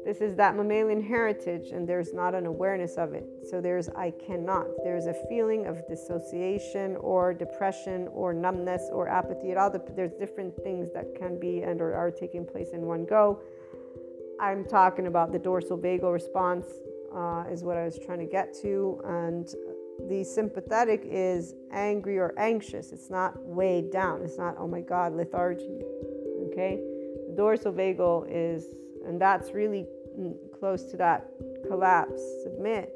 [0.04, 3.26] this is that mammalian heritage, and there's not an awareness of it.
[3.48, 4.66] So there's I cannot.
[4.82, 9.50] There's a feeling of dissociation or depression or numbness or apathy.
[9.50, 13.04] It all there's different things that can be and or are taking place in one
[13.04, 13.40] go.
[14.40, 16.66] I'm talking about the dorsal vagal response
[17.14, 19.48] uh, is what I was trying to get to, and
[20.08, 22.92] the sympathetic is angry or anxious.
[22.92, 24.22] It's not weighed down.
[24.22, 25.82] It's not oh my God lethargy.
[26.50, 26.80] Okay,
[27.28, 28.64] the dorsal vagal is
[29.06, 29.86] and that's really
[30.58, 31.26] close to that
[31.66, 32.94] collapse, submit.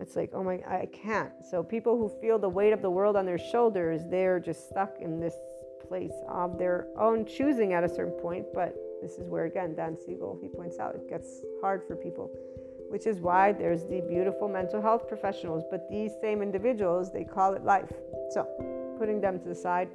[0.00, 1.32] It's like, oh my, I can't.
[1.50, 4.96] So people who feel the weight of the world on their shoulders, they're just stuck
[5.00, 5.34] in this
[5.88, 8.46] place of their own choosing at a certain point.
[8.52, 12.30] But this is where, again, Dan Siegel, he points out, it gets hard for people,
[12.88, 15.64] which is why there's the beautiful mental health professionals.
[15.70, 17.92] But these same individuals, they call it life.
[18.30, 18.46] So
[18.98, 19.88] putting them to the side,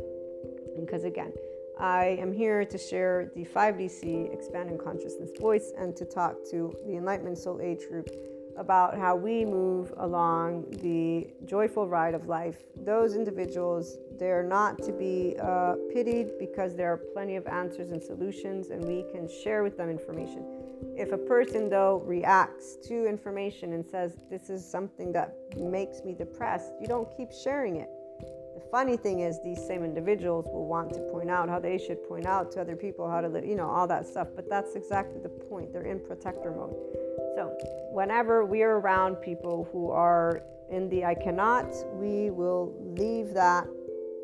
[0.80, 1.34] because again,
[1.80, 6.96] I am here to share the 5DC Expanding Consciousness voice and to talk to the
[6.96, 8.10] Enlightenment Soul Age group
[8.58, 12.58] about how we move along the joyful ride of life.
[12.76, 18.02] Those individuals, they're not to be uh, pitied because there are plenty of answers and
[18.02, 20.46] solutions, and we can share with them information.
[20.96, 26.14] If a person, though, reacts to information and says, This is something that makes me
[26.14, 27.90] depressed, you don't keep sharing it.
[28.56, 32.08] The funny thing is these same individuals will want to point out how they should
[32.08, 34.76] point out to other people how to live you know all that stuff but that's
[34.76, 35.74] exactly the point.
[35.74, 36.76] They're in protector mode.
[37.36, 37.58] So
[37.92, 43.68] whenever we're around people who are in the i cannot we will leave that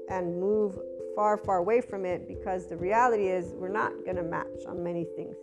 [0.10, 0.78] and move
[1.16, 4.84] far far away from it because the reality is we're not going to match on
[4.84, 5.36] many things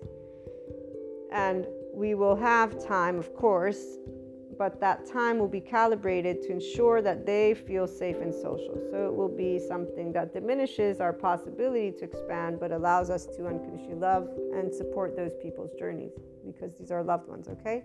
[1.35, 3.99] and we will have time of course
[4.59, 8.81] but that time will be calibrated to ensure that they feel safe and social.
[8.91, 13.47] So it will be something that diminishes our possibility to expand, but allows us to
[13.47, 16.13] unconditionally love and support those people's journeys
[16.45, 17.85] because these are loved ones, okay?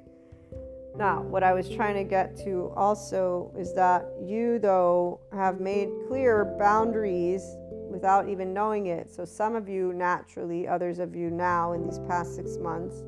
[0.96, 5.90] Now, what I was trying to get to also is that you, though, have made
[6.08, 7.44] clear boundaries
[7.90, 9.10] without even knowing it.
[9.10, 13.04] So, some of you naturally, others of you now in these past six months,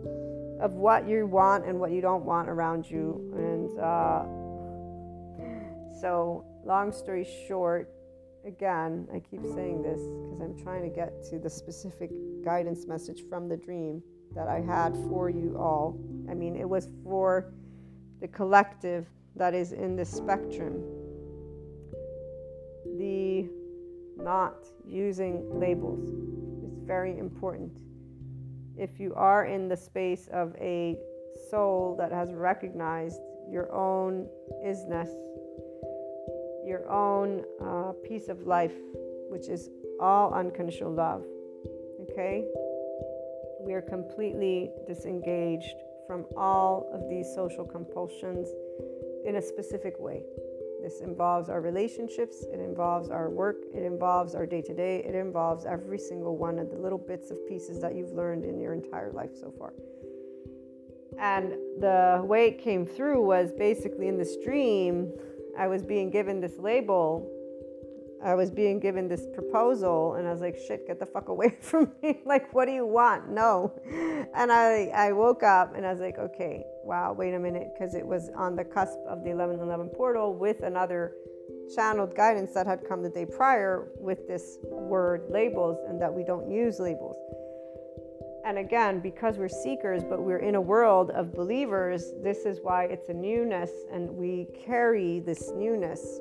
[0.61, 3.33] of what you want and what you don't want around you.
[3.35, 4.23] And uh,
[5.99, 7.89] so, long story short,
[8.45, 12.11] again, I keep saying this because I'm trying to get to the specific
[12.45, 14.03] guidance message from the dream
[14.35, 15.99] that I had for you all.
[16.29, 17.51] I mean, it was for
[18.21, 20.83] the collective that is in the spectrum.
[22.97, 23.49] The
[24.17, 26.09] not using labels
[26.63, 27.71] is very important
[28.77, 30.97] if you are in the space of a
[31.49, 33.19] soul that has recognized
[33.49, 34.27] your own
[34.65, 35.09] isness,
[36.65, 38.73] your own uh, piece of life,
[39.29, 39.69] which is
[39.99, 41.23] all unconditional love.
[42.03, 42.45] Okay?
[43.59, 45.75] We are completely disengaged
[46.07, 48.49] from all of these social compulsions
[49.25, 50.23] in a specific way.
[50.81, 55.13] This involves our relationships, it involves our work, it involves our day to day, it
[55.13, 58.73] involves every single one of the little bits of pieces that you've learned in your
[58.73, 59.73] entire life so far.
[61.19, 65.11] And the way it came through was basically in this dream,
[65.57, 67.29] I was being given this label.
[68.23, 71.57] I was being given this proposal, and I was like, shit, get the fuck away
[71.61, 72.21] from me.
[72.25, 73.29] like, what do you want?
[73.29, 73.73] No.
[74.35, 77.95] And I, I woke up and I was like, okay, wow, wait a minute, because
[77.95, 81.15] it was on the cusp of the 1111 portal with another
[81.73, 86.21] channeled guidance that had come the day prior with this word labels and that we
[86.25, 87.15] don't use labels.
[88.45, 92.85] And again, because we're seekers, but we're in a world of believers, this is why
[92.85, 96.19] it's a newness and we carry this newness.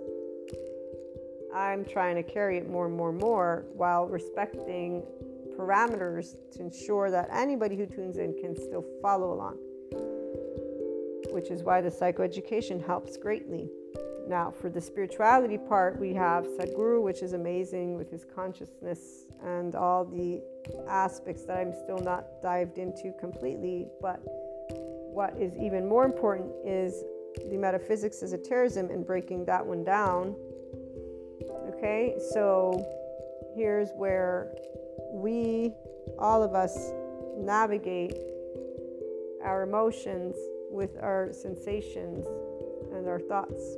[1.53, 5.03] I'm trying to carry it more and more and more while respecting
[5.59, 9.59] parameters to ensure that anybody who tunes in can still follow along
[11.33, 13.69] which is why the psychoeducation helps greatly.
[14.29, 19.75] Now, for the spirituality part, we have Sadhguru, which is amazing with his consciousness and
[19.75, 20.41] all the
[20.89, 23.89] aspects that I'm still not dived into completely.
[24.01, 27.03] But what is even more important is
[27.51, 30.37] the metaphysics of terrorism and breaking that one down.
[31.75, 32.87] Okay, so
[33.57, 34.53] here's where
[35.13, 35.73] we,
[36.19, 36.93] all of us,
[37.37, 38.15] navigate
[39.43, 40.37] our emotions
[40.71, 42.27] with our sensations
[42.93, 43.77] and our thoughts.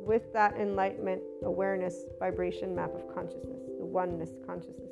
[0.00, 4.90] With that enlightenment, awareness, vibration map of consciousness, the oneness consciousness.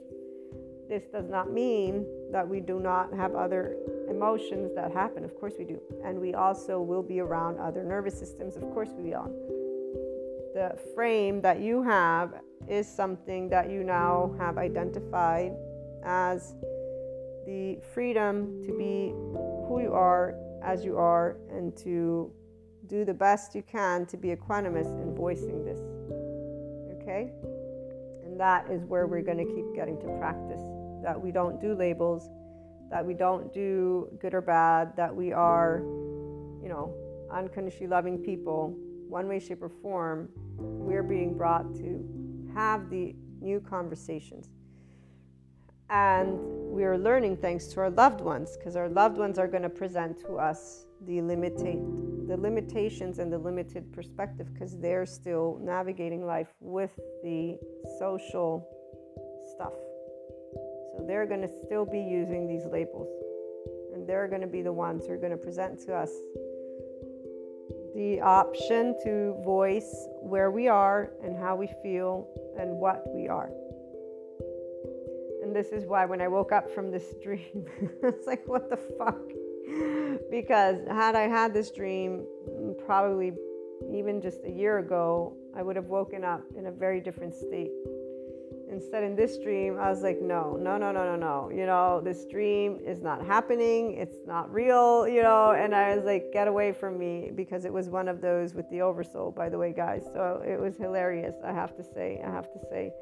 [0.88, 3.76] This does not mean that we do not have other
[4.08, 5.24] emotions that happen.
[5.24, 5.80] Of course, we do.
[6.04, 8.56] And we also will be around other nervous systems.
[8.56, 9.30] Of course, we will.
[10.54, 12.34] The frame that you have
[12.68, 15.52] is something that you now have identified
[16.04, 16.54] as
[17.46, 19.14] the freedom to be
[19.66, 20.34] who you are
[20.64, 22.32] as you are and to
[22.86, 25.78] do the best you can to be equanimous in voicing this.
[27.00, 27.30] Okay?
[28.24, 30.60] And that is where we're going to keep getting to practice.
[31.02, 32.28] That we don't do labels,
[32.90, 35.80] that we don't do good or bad, that we are,
[36.62, 36.94] you know,
[37.30, 38.76] unconditionally loving people,
[39.08, 40.28] one way, shape, or form.
[40.56, 44.50] We're being brought to have the new conversations.
[45.90, 46.38] And
[46.72, 49.68] we are learning thanks to our loved ones because our loved ones are going to
[49.68, 51.82] present to us the limitate
[52.26, 57.58] the limitations and the limited perspective because they're still navigating life with the
[57.98, 58.66] social
[59.54, 59.74] stuff.
[60.96, 63.08] So they're going to still be using these labels.
[63.92, 66.10] And they're going to be the ones who are going to present to us
[67.94, 72.26] the option to voice where we are and how we feel
[72.58, 73.50] and what we are
[75.50, 77.66] this is why when I woke up from this dream,
[78.02, 79.18] it's like, what the fuck?
[80.30, 82.26] because had I had this dream
[82.84, 83.32] probably
[83.92, 87.70] even just a year ago, I would have woken up in a very different state.
[88.70, 91.50] Instead, in this dream, I was like, no, no, no, no, no, no.
[91.54, 93.98] You know, this dream is not happening.
[93.98, 95.50] It's not real, you know.
[95.50, 98.68] And I was like, get away from me because it was one of those with
[98.70, 100.04] the oversoul, by the way, guys.
[100.14, 102.22] So it was hilarious, I have to say.
[102.26, 102.92] I have to say.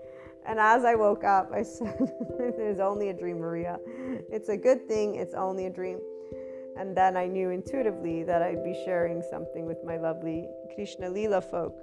[0.46, 1.96] And as I woke up, I said,
[2.38, 3.78] It is only a dream, Maria.
[4.30, 5.98] It's a good thing, it's only a dream.
[6.76, 11.40] And then I knew intuitively that I'd be sharing something with my lovely Krishna Lila
[11.40, 11.76] folk.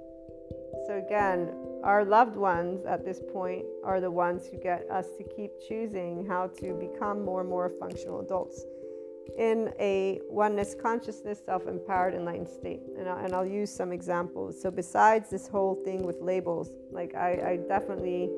[0.86, 1.52] So, again,
[1.84, 6.26] our loved ones at this point are the ones who get us to keep choosing
[6.26, 8.64] how to become more and more functional adults
[9.36, 12.80] in a oneness consciousness, self empowered, enlightened state.
[12.98, 14.60] And, I, and I'll use some examples.
[14.60, 18.30] So, besides this whole thing with labels, like I, I definitely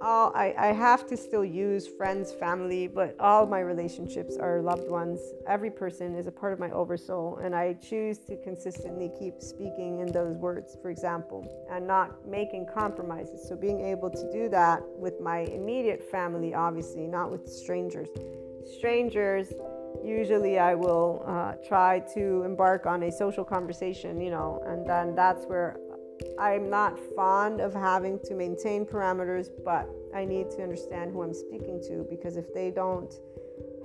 [0.00, 4.88] all I, I have to still use friends, family, but all my relationships are loved
[4.88, 5.20] ones.
[5.46, 10.00] Every person is a part of my oversoul, and I choose to consistently keep speaking
[10.00, 13.46] in those words, for example, and not making compromises.
[13.48, 18.08] So, being able to do that with my immediate family, obviously, not with strangers.
[18.78, 19.52] Strangers,
[20.04, 25.14] usually I will uh, try to embark on a social conversation, you know, and then
[25.14, 25.76] that's where
[26.38, 31.34] I'm not fond of having to maintain parameters, but I need to understand who I'm
[31.34, 33.12] speaking to because if they don't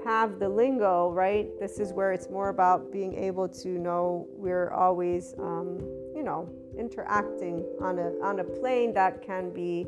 [0.05, 4.71] have the lingo, right, this is where it's more about being able to know we're
[4.71, 5.77] always, um,
[6.15, 9.85] you know, interacting on a on a plane that can be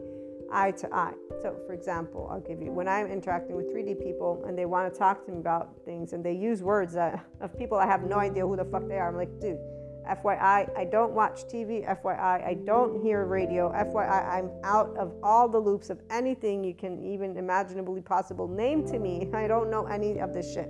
[0.51, 1.13] eye to eye.
[1.41, 4.91] So, for example, I'll give you when I'm interacting with 3D people and they want
[4.91, 8.03] to talk to me about things and they use words that of people I have
[8.03, 9.07] no idea who the fuck they are.
[9.07, 9.57] I'm like, dude
[10.05, 11.87] FYI, I don't watch TV.
[11.87, 13.71] FYI, I don't hear radio.
[13.71, 18.85] FYI, I'm out of all the loops of anything you can even imaginably possible name
[18.87, 19.29] to me.
[19.33, 20.69] I don't know any of this shit.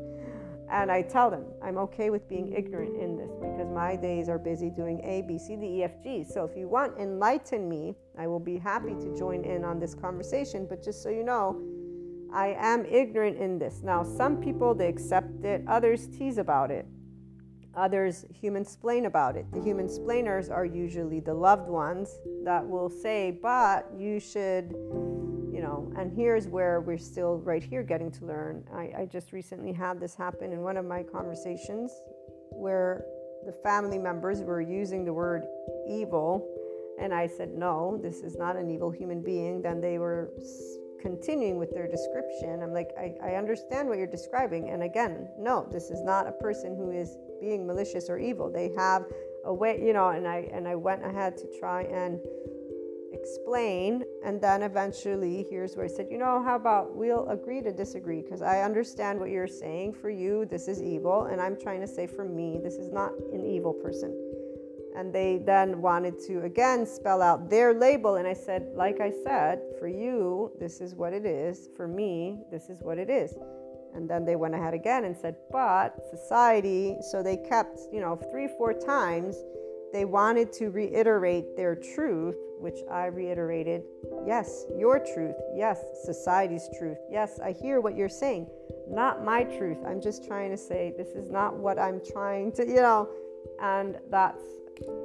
[0.69, 4.39] And I tell them I'm okay with being ignorant in this because my days are
[4.39, 6.23] busy doing A, B, C, D, E, F, G.
[6.23, 9.93] So if you want enlighten me, I will be happy to join in on this
[9.93, 10.65] conversation.
[10.67, 11.61] But just so you know,
[12.34, 13.81] I am ignorant in this.
[13.84, 16.88] Now, some people they accept it, others tease about it.
[17.76, 19.45] Others human splain about it.
[19.51, 24.71] The human splainers are usually the loved ones that will say, but you should,
[25.51, 28.63] you know, and here's where we're still right here getting to learn.
[28.74, 31.91] I, I just recently had this happen in one of my conversations
[32.51, 33.03] where
[33.45, 35.43] the family members were using the word
[35.89, 36.47] evil,
[36.99, 39.63] and I said, no, this is not an evil human being.
[39.63, 40.32] Then they were
[41.01, 42.61] continuing with their description.
[42.61, 44.69] I'm like, I, I understand what you're describing.
[44.69, 48.49] And again, no, this is not a person who is being malicious or evil.
[48.49, 49.03] They have
[49.45, 52.19] a way, you know, and I and I went ahead to try and
[53.11, 57.71] explain and then eventually here's where I said, you know, how about we'll agree to
[57.71, 59.93] disagree because I understand what you're saying.
[59.93, 63.11] For you, this is evil, and I'm trying to say for me, this is not
[63.33, 64.11] an evil person.
[64.95, 68.15] And they then wanted to again spell out their label.
[68.15, 71.69] And I said, like I said, for you, this is what it is.
[71.75, 73.35] For me, this is what it is.
[73.95, 78.15] And then they went ahead again and said, but society, so they kept, you know,
[78.31, 79.35] three, four times,
[79.91, 83.83] they wanted to reiterate their truth, which I reiterated,
[84.25, 88.47] yes, your truth, yes, society's truth, yes, I hear what you're saying,
[88.89, 89.77] not my truth.
[89.85, 93.07] I'm just trying to say this is not what I'm trying to, you know,
[93.61, 94.41] and that's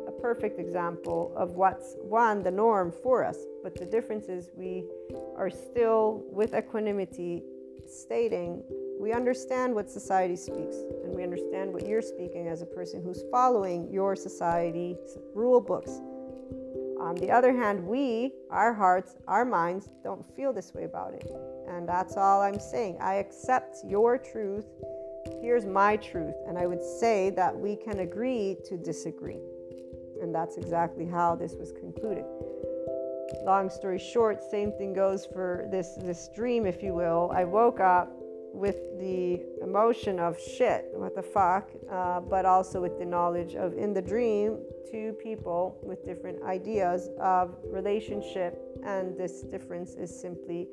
[0.06, 3.36] a perfect example of what's one, the norm for us.
[3.62, 4.84] But the difference is we
[5.36, 7.42] are still with equanimity
[7.90, 8.62] stating
[9.00, 13.22] we understand what society speaks and we understand what you're speaking as a person who's
[13.30, 16.00] following your society's rule books.
[17.00, 21.30] On the other hand, we, our hearts, our minds, don't feel this way about it.
[21.68, 22.98] And that's all I'm saying.
[23.00, 24.66] I accept your truth.
[25.40, 26.34] Here's my truth.
[26.48, 29.38] And I would say that we can agree to disagree.
[30.20, 32.24] And that's exactly how this was concluded
[33.44, 37.30] long story short, same thing goes for this this dream, if you will.
[37.34, 38.10] I woke up
[38.52, 43.74] with the emotion of shit, what the fuck, uh, but also with the knowledge of
[43.74, 44.58] in the dream,
[44.90, 50.68] two people with different ideas of relationship, and this difference is simply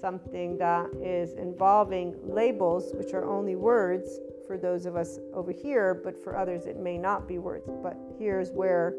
[0.00, 6.00] something that is involving labels, which are only words for those of us over here,
[6.02, 7.70] but for others it may not be words.
[7.82, 8.94] But here's where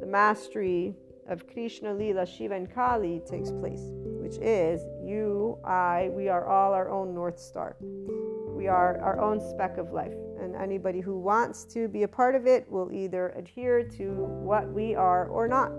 [0.00, 0.94] the mastery
[1.32, 3.80] of Krishna, Lila, Shiva, and Kali takes place,
[4.20, 7.76] which is you, I, we are all our own North Star.
[7.80, 10.12] We are our own speck of life.
[10.38, 14.12] And anybody who wants to be a part of it will either adhere to
[14.44, 15.72] what we are or not.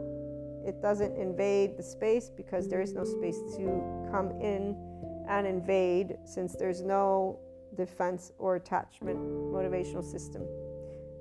[0.68, 4.76] It doesn't invade the space because there is no space to come in
[5.30, 7.40] and invade since there's no
[7.76, 10.48] defense or attachment motivational system.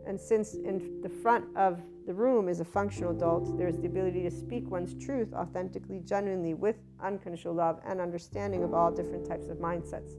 [0.07, 3.87] And since in the front of the room is a functional adult, there is the
[3.87, 9.27] ability to speak one's truth authentically, genuinely, with unconditional love and understanding of all different
[9.27, 10.13] types of mindsets.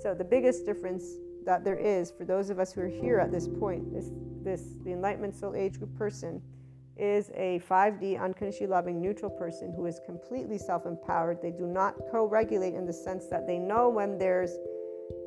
[0.00, 1.04] So, the biggest difference
[1.44, 4.10] that there is for those of us who are here at this point, this,
[4.42, 6.42] this the Enlightenment Soul Age Group person,
[6.98, 11.40] is a 5D unconditionally loving neutral person who is completely self empowered.
[11.40, 14.56] They do not co regulate in the sense that they know when there's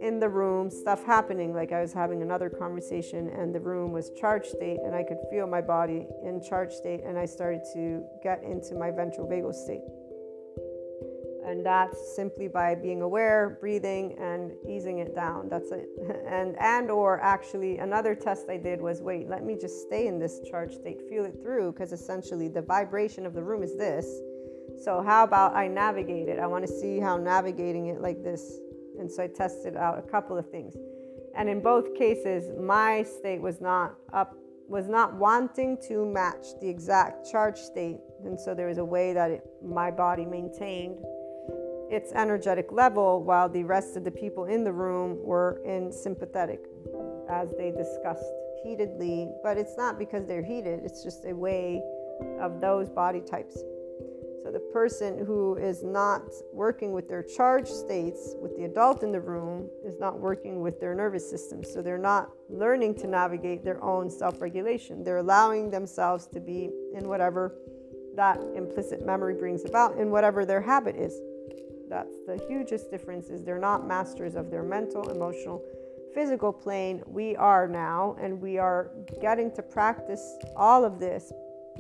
[0.02, 1.54] in the room, stuff happening.
[1.54, 5.20] Like I was having another conversation, and the room was charge state, and I could
[5.30, 9.54] feel my body in charge state, and I started to get into my ventral vagal
[9.54, 9.84] state.
[11.46, 15.50] And that's simply by being aware, breathing, and easing it down.
[15.50, 15.90] That's it.
[16.28, 20.18] And and or actually another test I did was wait, let me just stay in
[20.18, 24.06] this charge state, feel it through, because essentially the vibration of the room is this.
[24.84, 26.40] So how about I navigate it?
[26.40, 28.60] I want to see how navigating it like this
[29.02, 30.76] and so I tested out a couple of things.
[31.36, 34.36] And in both cases, my state was not up,
[34.68, 37.98] was not wanting to match the exact charge state.
[38.24, 40.98] And so there was a way that it, my body maintained
[41.90, 46.62] its energetic level while the rest of the people in the room were in sympathetic
[47.30, 48.24] as they discussed
[48.64, 49.30] heatedly.
[49.44, 51.82] But it's not because they're heated, it's just a way
[52.40, 53.58] of those body types.
[54.44, 59.12] So the person who is not working with their charge states, with the adult in
[59.12, 61.64] the room, is not working with their nervous system.
[61.64, 65.04] So they're not learning to navigate their own self regulation.
[65.04, 67.56] They're allowing themselves to be in whatever
[68.16, 71.14] that implicit memory brings about, in whatever their habit is.
[71.88, 75.64] That's the hugest difference is they're not masters of their mental, emotional,
[76.14, 81.32] physical plane, we are now, and we are getting to practice all of this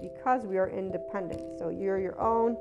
[0.01, 1.59] because we are independent.
[1.59, 2.57] So you're your own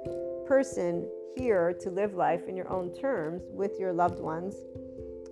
[0.47, 4.57] person here to live life in your own terms with your loved ones.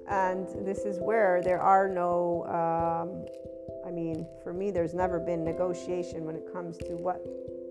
[0.08, 3.26] And this is where there are no, um,
[3.86, 7.22] I mean, for me, there's never been negotiation when it comes to what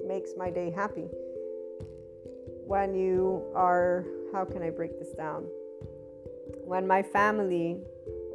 [0.06, 1.08] makes my day happy.
[2.66, 5.46] When you are, how can I break this down?
[6.64, 7.82] When my family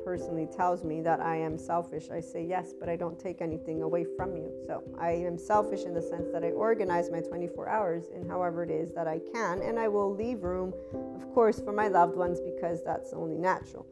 [0.04, 3.82] personally tells me that I am selfish, I say yes, but I don't take anything
[3.82, 4.50] away from you.
[4.66, 8.62] So I am selfish in the sense that I organize my 24 hours in however
[8.62, 10.72] it is that I can, and I will leave room,
[11.14, 13.86] of course, for my loved ones because that's only natural.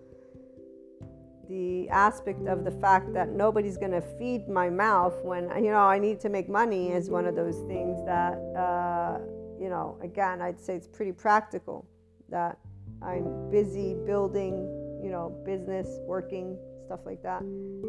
[1.49, 5.79] The aspect of the fact that nobody's going to feed my mouth when you know
[5.79, 9.19] I need to make money is one of those things that uh,
[9.61, 9.99] you know.
[10.01, 11.89] Again, I'd say it's pretty practical
[12.29, 12.57] that
[13.03, 17.41] I'm busy building you know, business, working, stuff like that.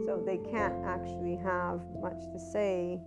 [0.06, 3.00] So they can't actually have much to say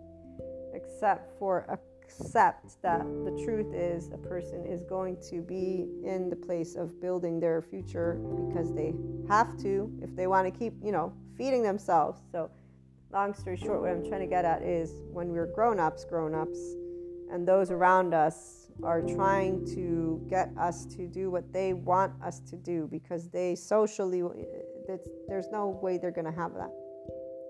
[0.74, 6.36] except for accept that the truth is a person is going to be in the
[6.36, 8.94] place of building their future because they
[9.28, 12.20] have to if they want to keep, you know, feeding themselves.
[12.30, 12.50] So
[13.12, 16.58] long story short, what I'm trying to get at is when we're grown-ups, grown-ups,
[17.30, 22.40] and those around us are trying to get us to do what they want us
[22.40, 24.22] to do because they socially,
[25.28, 26.70] there's no way they're going to have that.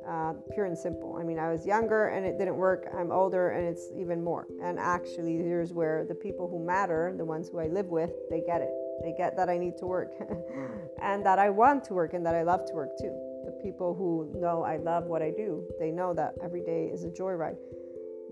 [0.06, 1.16] Uh, pure and simple.
[1.18, 2.86] I mean, I was younger and it didn't work.
[2.94, 4.46] I'm older and it's even more.
[4.62, 8.42] And actually, here's where the people who matter, the ones who I live with, they
[8.46, 8.68] get it.
[9.02, 10.12] They get that I need to work
[11.02, 13.18] and that I want to work and that I love to work too.
[13.46, 17.04] The people who know I love what I do, they know that every day is
[17.04, 17.56] a joyride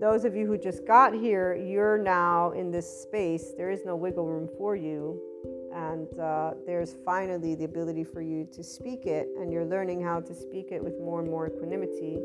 [0.03, 3.53] those of you who just got here, you're now in this space.
[3.55, 5.17] There is no wiggle room for you.
[5.73, 10.19] And uh, there's finally the ability for you to speak it, and you're learning how
[10.19, 12.19] to speak it with more and more equanimity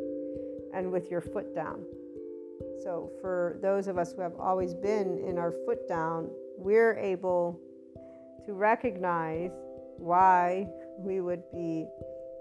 [0.75, 1.85] and with your foot down.
[2.83, 7.61] So, for those of us who have always been in our foot down, we're able
[8.45, 9.53] to recognize
[9.99, 10.67] why
[10.99, 11.87] we would be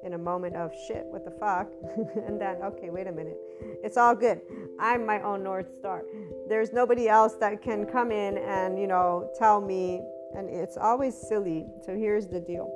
[0.03, 1.71] in a moment of shit, what the fuck?
[2.27, 3.37] and then, okay, wait a minute.
[3.83, 4.41] It's all good.
[4.79, 6.03] I'm my own North Star.
[6.47, 10.01] There's nobody else that can come in and, you know, tell me.
[10.35, 11.65] And it's always silly.
[11.85, 12.71] So here's the deal.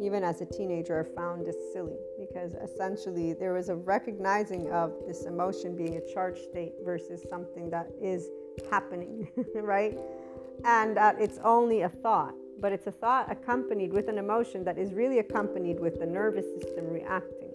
[0.00, 4.92] Even as a teenager, I found this silly because essentially there was a recognizing of
[5.06, 8.28] this emotion being a charged state versus something that is
[8.70, 9.96] happening, right?
[10.64, 14.78] And that it's only a thought but it's a thought accompanied with an emotion that
[14.78, 17.50] is really accompanied with the nervous system reacting.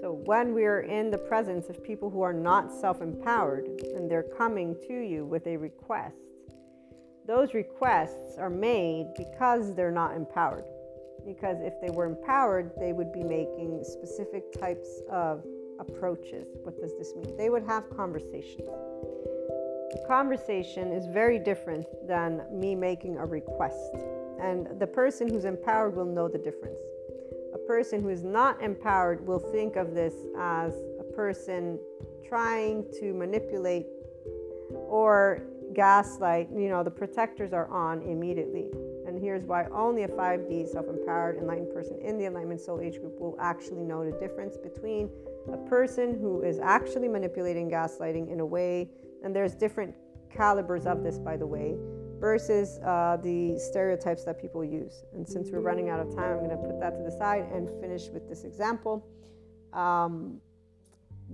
[0.00, 4.24] So, when we're in the presence of people who are not self empowered and they're
[4.36, 6.16] coming to you with a request,
[7.24, 10.64] those requests are made because they're not empowered.
[11.24, 15.44] Because if they were empowered, they would be making specific types of
[15.78, 16.48] approaches.
[16.64, 17.36] What does this mean?
[17.36, 18.68] They would have conversations.
[20.08, 23.94] Conversation is very different than me making a request.
[24.42, 26.80] And the person who's empowered will know the difference.
[27.54, 31.78] A person who is not empowered will think of this as a person
[32.28, 33.86] trying to manipulate
[34.70, 35.42] or
[35.74, 36.48] gaslight.
[36.52, 38.68] You know, the protectors are on immediately.
[39.06, 42.98] And here's why only a 5D self empowered enlightened person in the Enlightenment Soul Age
[42.98, 45.08] group will actually know the difference between
[45.52, 48.88] a person who is actually manipulating, gaslighting in a way,
[49.22, 49.94] and there's different
[50.34, 51.76] calibers of this, by the way
[52.22, 55.02] versus uh, the stereotypes that people use.
[55.12, 57.48] And since we're running out of time, I'm going to put that to the side
[57.52, 59.04] and finish with this example.
[59.72, 60.40] Um,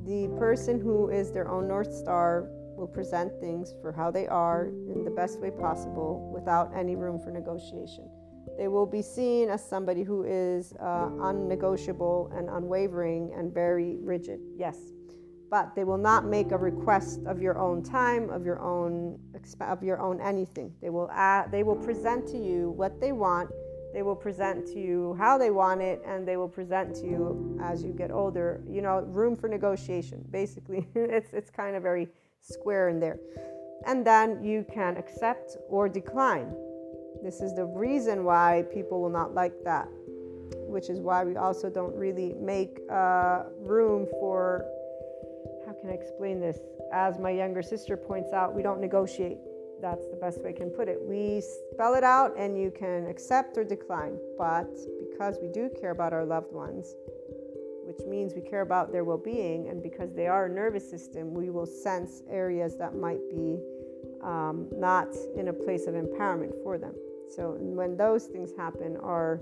[0.06, 4.68] the person who is their own North Star will present things for how they are
[4.68, 8.08] in the best way possible without any room for negotiation.
[8.56, 14.40] They will be seen as somebody who is uh, unnegotiable and unwavering and very rigid.
[14.56, 14.78] Yes,
[15.50, 19.18] but they will not make a request of your own time, of your own
[19.60, 20.72] of your own anything.
[20.82, 23.50] They will add, they will present to you what they want.
[23.94, 27.58] They will present to you how they want it, and they will present to you
[27.62, 28.62] as you get older.
[28.68, 30.24] You know, room for negotiation.
[30.30, 32.08] Basically, it's it's kind of very
[32.40, 33.18] square in there,
[33.86, 36.54] and then you can accept or decline.
[37.22, 39.88] This is the reason why people will not like that,
[40.68, 44.64] which is why we also don't really make uh, room for
[45.80, 46.58] can I explain this?
[46.92, 49.38] As my younger sister points out, we don't negotiate.
[49.80, 50.98] That's the best way I can put it.
[51.00, 54.18] We spell it out and you can accept or decline.
[54.36, 54.68] But
[55.08, 56.94] because we do care about our loved ones,
[57.84, 61.32] which means we care about their well being, and because they are a nervous system,
[61.32, 63.58] we will sense areas that might be
[64.22, 66.94] um, not in a place of empowerment for them.
[67.34, 69.40] So when those things happen, our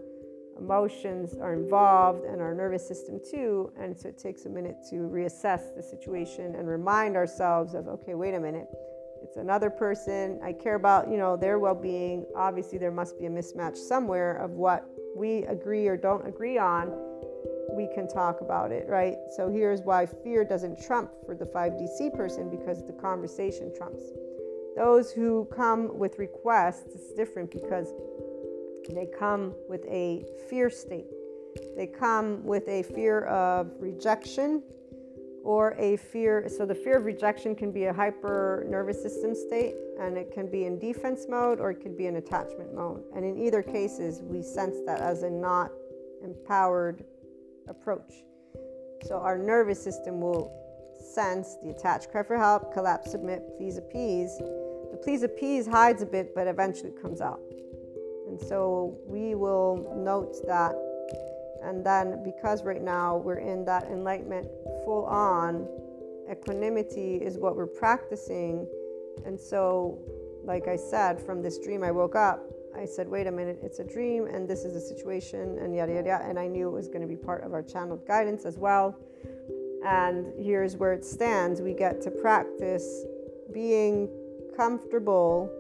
[0.59, 3.73] emotions are involved and our nervous system too.
[3.79, 8.15] And so it takes a minute to reassess the situation and remind ourselves of, okay,
[8.15, 8.67] wait a minute.
[9.23, 10.39] It's another person.
[10.43, 12.27] I care about, you know, their well-being.
[12.37, 14.85] Obviously, there must be a mismatch somewhere of what
[15.17, 16.93] we agree or don't agree on.
[17.73, 19.17] We can talk about it, right?
[19.37, 24.03] So here's why fear doesn't trump for the 5DC person because the conversation trumps.
[24.77, 27.93] Those who come with requests, it's different because
[28.95, 31.07] they come with a fear state.
[31.76, 34.62] They come with a fear of rejection
[35.43, 36.49] or a fear.
[36.49, 40.51] So, the fear of rejection can be a hyper nervous system state and it can
[40.51, 43.03] be in defense mode or it could be in attachment mode.
[43.14, 45.70] And in either cases, we sense that as a not
[46.22, 47.05] empowered
[47.68, 48.12] approach.
[49.05, 50.53] So, our nervous system will
[51.14, 54.37] sense the attached cry for help, collapse, submit, please appease.
[54.39, 57.41] The please appease hides a bit, but eventually comes out.
[58.27, 60.74] And so we will note that.
[61.62, 64.49] And then, because right now we're in that enlightenment
[64.85, 65.66] full on,
[66.31, 68.66] equanimity is what we're practicing.
[69.24, 69.99] And so,
[70.45, 72.43] like I said, from this dream, I woke up.
[72.77, 75.95] I said, wait a minute, it's a dream, and this is a situation, and yada,
[75.95, 76.29] yada, yada.
[76.29, 78.99] And I knew it was going to be part of our channeled guidance as well.
[79.85, 83.05] And here's where it stands we get to practice
[83.53, 84.11] being
[84.57, 85.51] comfortable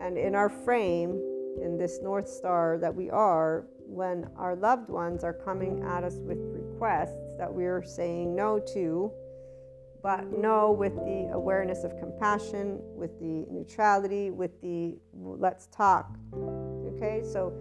[0.00, 1.20] and in our frame
[1.62, 6.14] in this North Star that we are when our loved ones are coming at us
[6.20, 9.12] with requests that we're saying no to,
[10.02, 16.16] but no with the awareness of compassion, with the neutrality, with the let's talk.
[16.96, 17.52] Okay, so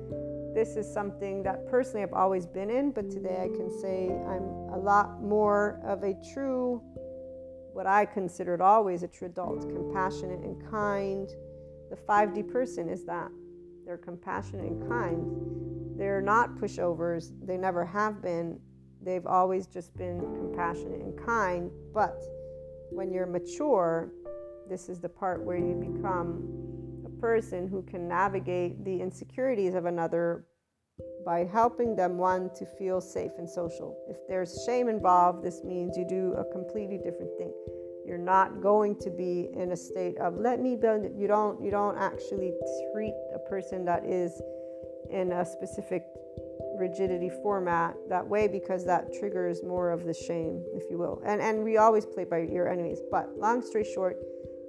[0.53, 4.43] this is something that personally I've always been in, but today I can say I'm
[4.73, 6.81] a lot more of a true,
[7.73, 11.27] what I considered always a true adult, compassionate and kind.
[11.89, 13.31] The 5D person is that.
[13.85, 15.97] They're compassionate and kind.
[15.97, 17.31] They're not pushovers.
[17.45, 18.59] They never have been.
[19.01, 21.69] They've always just been compassionate and kind.
[21.93, 22.21] But
[22.89, 24.11] when you're mature,
[24.69, 26.43] this is the part where you become
[27.05, 30.45] a person who can navigate the insecurities of another
[31.25, 33.97] by helping them one to feel safe and social.
[34.09, 37.53] If there's shame involved, this means you do a completely different thing.
[38.05, 41.05] You're not going to be in a state of let me build.
[41.15, 42.53] You don't you don't actually
[42.93, 44.41] treat a person that is
[45.09, 46.03] in a specific
[46.77, 51.21] rigidity format that way because that triggers more of the shame, if you will.
[51.25, 52.99] And and we always play by ear anyways.
[53.11, 54.17] But long story short,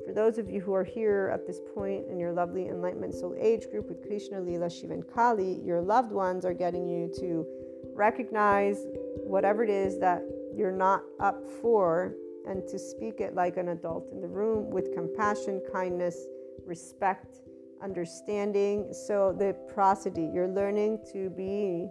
[0.06, 3.34] for those of you who are here at this point in your lovely enlightenment soul
[3.40, 7.46] age group with Krishna, Lila, Shiva, and Kali, your loved ones are getting you to
[7.94, 8.84] recognize
[9.22, 10.22] whatever it is that
[10.54, 12.14] you're not up for
[12.46, 16.26] and to speak it like an adult in the room with compassion, kindness,
[16.66, 17.40] respect,
[17.82, 18.92] understanding.
[18.92, 21.88] So, the prosody, you're learning to be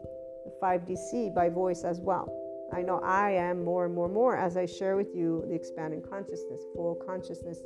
[0.61, 2.31] 5DC by voice as well.
[2.73, 5.53] I know I am more and more and more as I share with you the
[5.53, 7.59] expanding consciousness, full consciousness.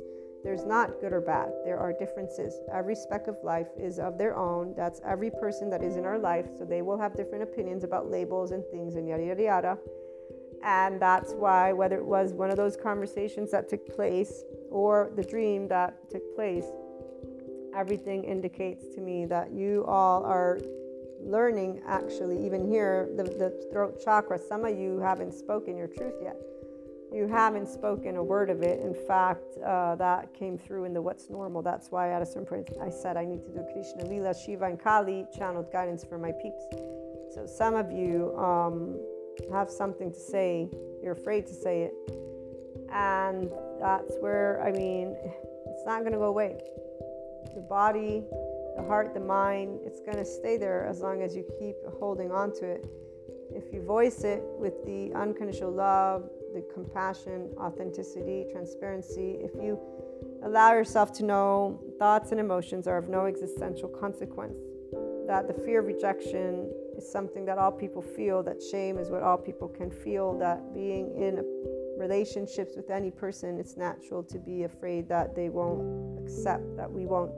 [0.44, 1.50] There's not good or bad.
[1.64, 2.60] There are differences.
[2.72, 4.74] Every speck of life is of their own.
[4.76, 6.46] That's every person that is in our life.
[6.56, 9.78] So they will have different opinions about labels and things and yada, yada, yada.
[10.64, 15.22] And that's why, whether it was one of those conversations that took place or the
[15.22, 16.66] dream that took place,
[17.74, 20.58] everything indicates to me that you all are
[21.20, 24.38] learning, actually, even here, the, the throat chakra.
[24.38, 26.36] Some of you haven't spoken your truth yet.
[27.12, 28.80] You haven't spoken a word of it.
[28.80, 31.62] In fact, uh, that came through in the What's Normal.
[31.62, 34.66] That's why at a certain point I said I need to do Krishna, Lila, Shiva,
[34.66, 36.62] and Kali channeled guidance for my peeps.
[37.34, 39.00] So some of you, um,
[39.52, 40.68] have something to say,
[41.02, 41.94] you're afraid to say it.
[42.92, 45.16] And that's where, I mean,
[45.66, 46.58] it's not going to go away.
[47.54, 48.24] The body,
[48.76, 52.30] the heart, the mind, it's going to stay there as long as you keep holding
[52.30, 52.86] on to it.
[53.50, 59.78] If you voice it with the unconditional love, the compassion, authenticity, transparency, if you
[60.42, 64.58] allow yourself to know thoughts and emotions are of no existential consequence,
[65.26, 69.22] that the fear of rejection is something that all people feel, that shame is what
[69.22, 71.44] all people can feel, that being in
[71.96, 77.06] relationships with any person, it's natural to be afraid that they won't accept, that we
[77.06, 77.32] won't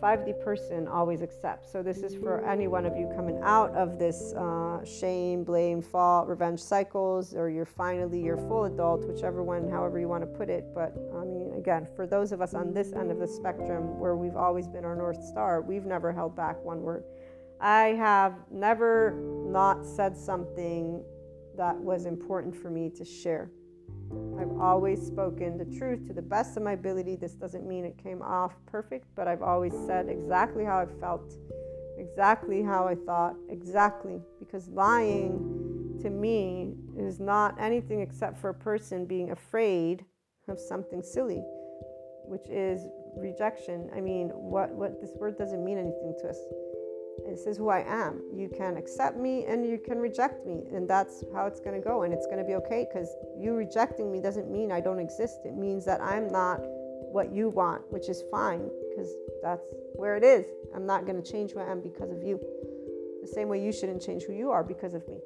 [0.00, 1.70] 5D person always accepts.
[1.70, 5.82] So, this is for any one of you coming out of this uh, shame, blame,
[5.82, 10.38] fault, revenge cycles, or you're finally your full adult, whichever one, however you want to
[10.38, 10.64] put it.
[10.74, 14.16] But I mean, again, for those of us on this end of the spectrum where
[14.16, 17.04] we've always been our North Star, we've never held back one word.
[17.60, 19.12] I have never
[19.46, 21.04] not said something
[21.56, 23.50] that was important for me to share.
[24.38, 27.16] I've always spoken the truth to the best of my ability.
[27.16, 31.34] This doesn't mean it came off perfect, but I've always said exactly how I felt
[31.98, 34.20] exactly how I thought, exactly.
[34.38, 40.04] Because lying to me is not anything except for a person being afraid
[40.48, 41.42] of something silly,
[42.24, 42.80] which is
[43.16, 43.90] rejection.
[43.94, 46.38] I mean, what, what this word doesn't mean anything to us.
[47.26, 48.22] This is who I am.
[48.32, 51.86] You can accept me and you can reject me, and that's how it's going to
[51.86, 52.02] go.
[52.02, 53.08] And it's going to be okay because
[53.38, 55.40] you rejecting me doesn't mean I don't exist.
[55.44, 56.60] It means that I'm not
[57.12, 59.12] what you want, which is fine because
[59.42, 60.46] that's where it is.
[60.74, 62.40] I'm not going to change who I am because of you.
[63.20, 65.18] The same way you shouldn't change who you are because of me.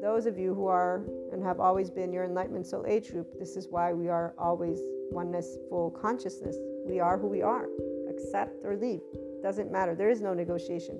[0.00, 1.02] Those of you who are
[1.32, 4.78] and have always been your enlightenment soul age group, this is why we are always
[5.10, 6.56] oneness full consciousness.
[6.86, 7.66] We are who we are.
[8.10, 9.00] Accept or leave.
[9.44, 9.94] Doesn't matter.
[9.94, 10.98] There is no negotiation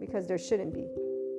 [0.00, 0.88] because there shouldn't be.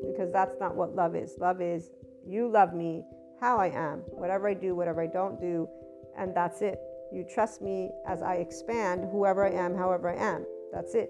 [0.06, 1.36] Because that's not what love is.
[1.40, 1.90] Love is
[2.24, 3.04] you love me
[3.42, 5.68] how I am, whatever I do, whatever I don't do,
[6.16, 6.80] and that's it.
[7.12, 10.46] You trust me as I expand, whoever I am, however I am.
[10.72, 11.10] That's it.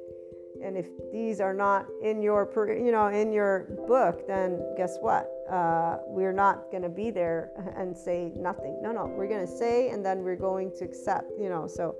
[0.63, 2.49] And if these are not in your,
[2.81, 5.29] you know, in your book, then guess what?
[5.51, 8.79] Uh, we're not going to be there and say nothing.
[8.81, 11.25] No, no, we're going to say, and then we're going to accept.
[11.37, 11.95] You know, so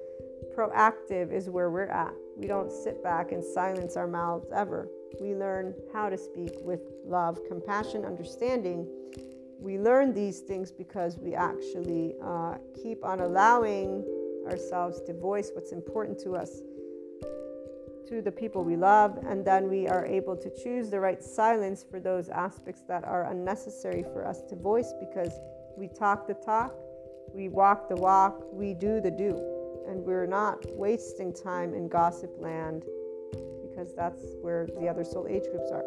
[0.55, 2.13] proactive is where we're at.
[2.39, 4.87] We don't sit back and silence our mouths ever.
[5.19, 8.87] We learn how to speak with love, compassion, understanding.
[9.59, 14.05] We learn these things because we actually uh, keep on allowing
[14.49, 16.61] ourselves to voice what's important to us
[18.07, 21.85] to the people we love, and then we are able to choose the right silence
[21.91, 25.33] for those aspects that are unnecessary for us to voice because
[25.77, 26.73] we talk the talk,
[27.35, 29.58] we walk the walk, we do the do,
[29.89, 32.85] and we're not wasting time in gossip land
[33.61, 35.83] because that's where the other soul age groups are.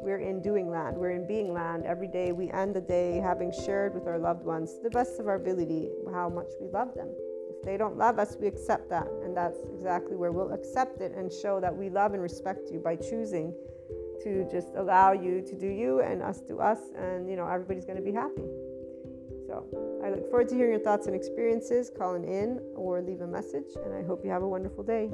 [0.00, 1.84] We're in doing land, we're in being land.
[1.84, 5.28] Every day we end the day having shared with our loved ones the best of
[5.28, 7.08] our ability how much we love them
[7.50, 9.08] If they don't love us, we accept that.
[9.22, 12.78] And that's exactly where we'll accept it and show that we love and respect you
[12.78, 13.54] by choosing
[14.22, 16.78] to just allow you to do you and us do us.
[16.96, 18.42] And, you know, everybody's going to be happy.
[20.04, 23.76] I look forward to hearing your thoughts and experiences, calling in or leave a message.
[23.84, 25.10] And I hope you have a wonderful day.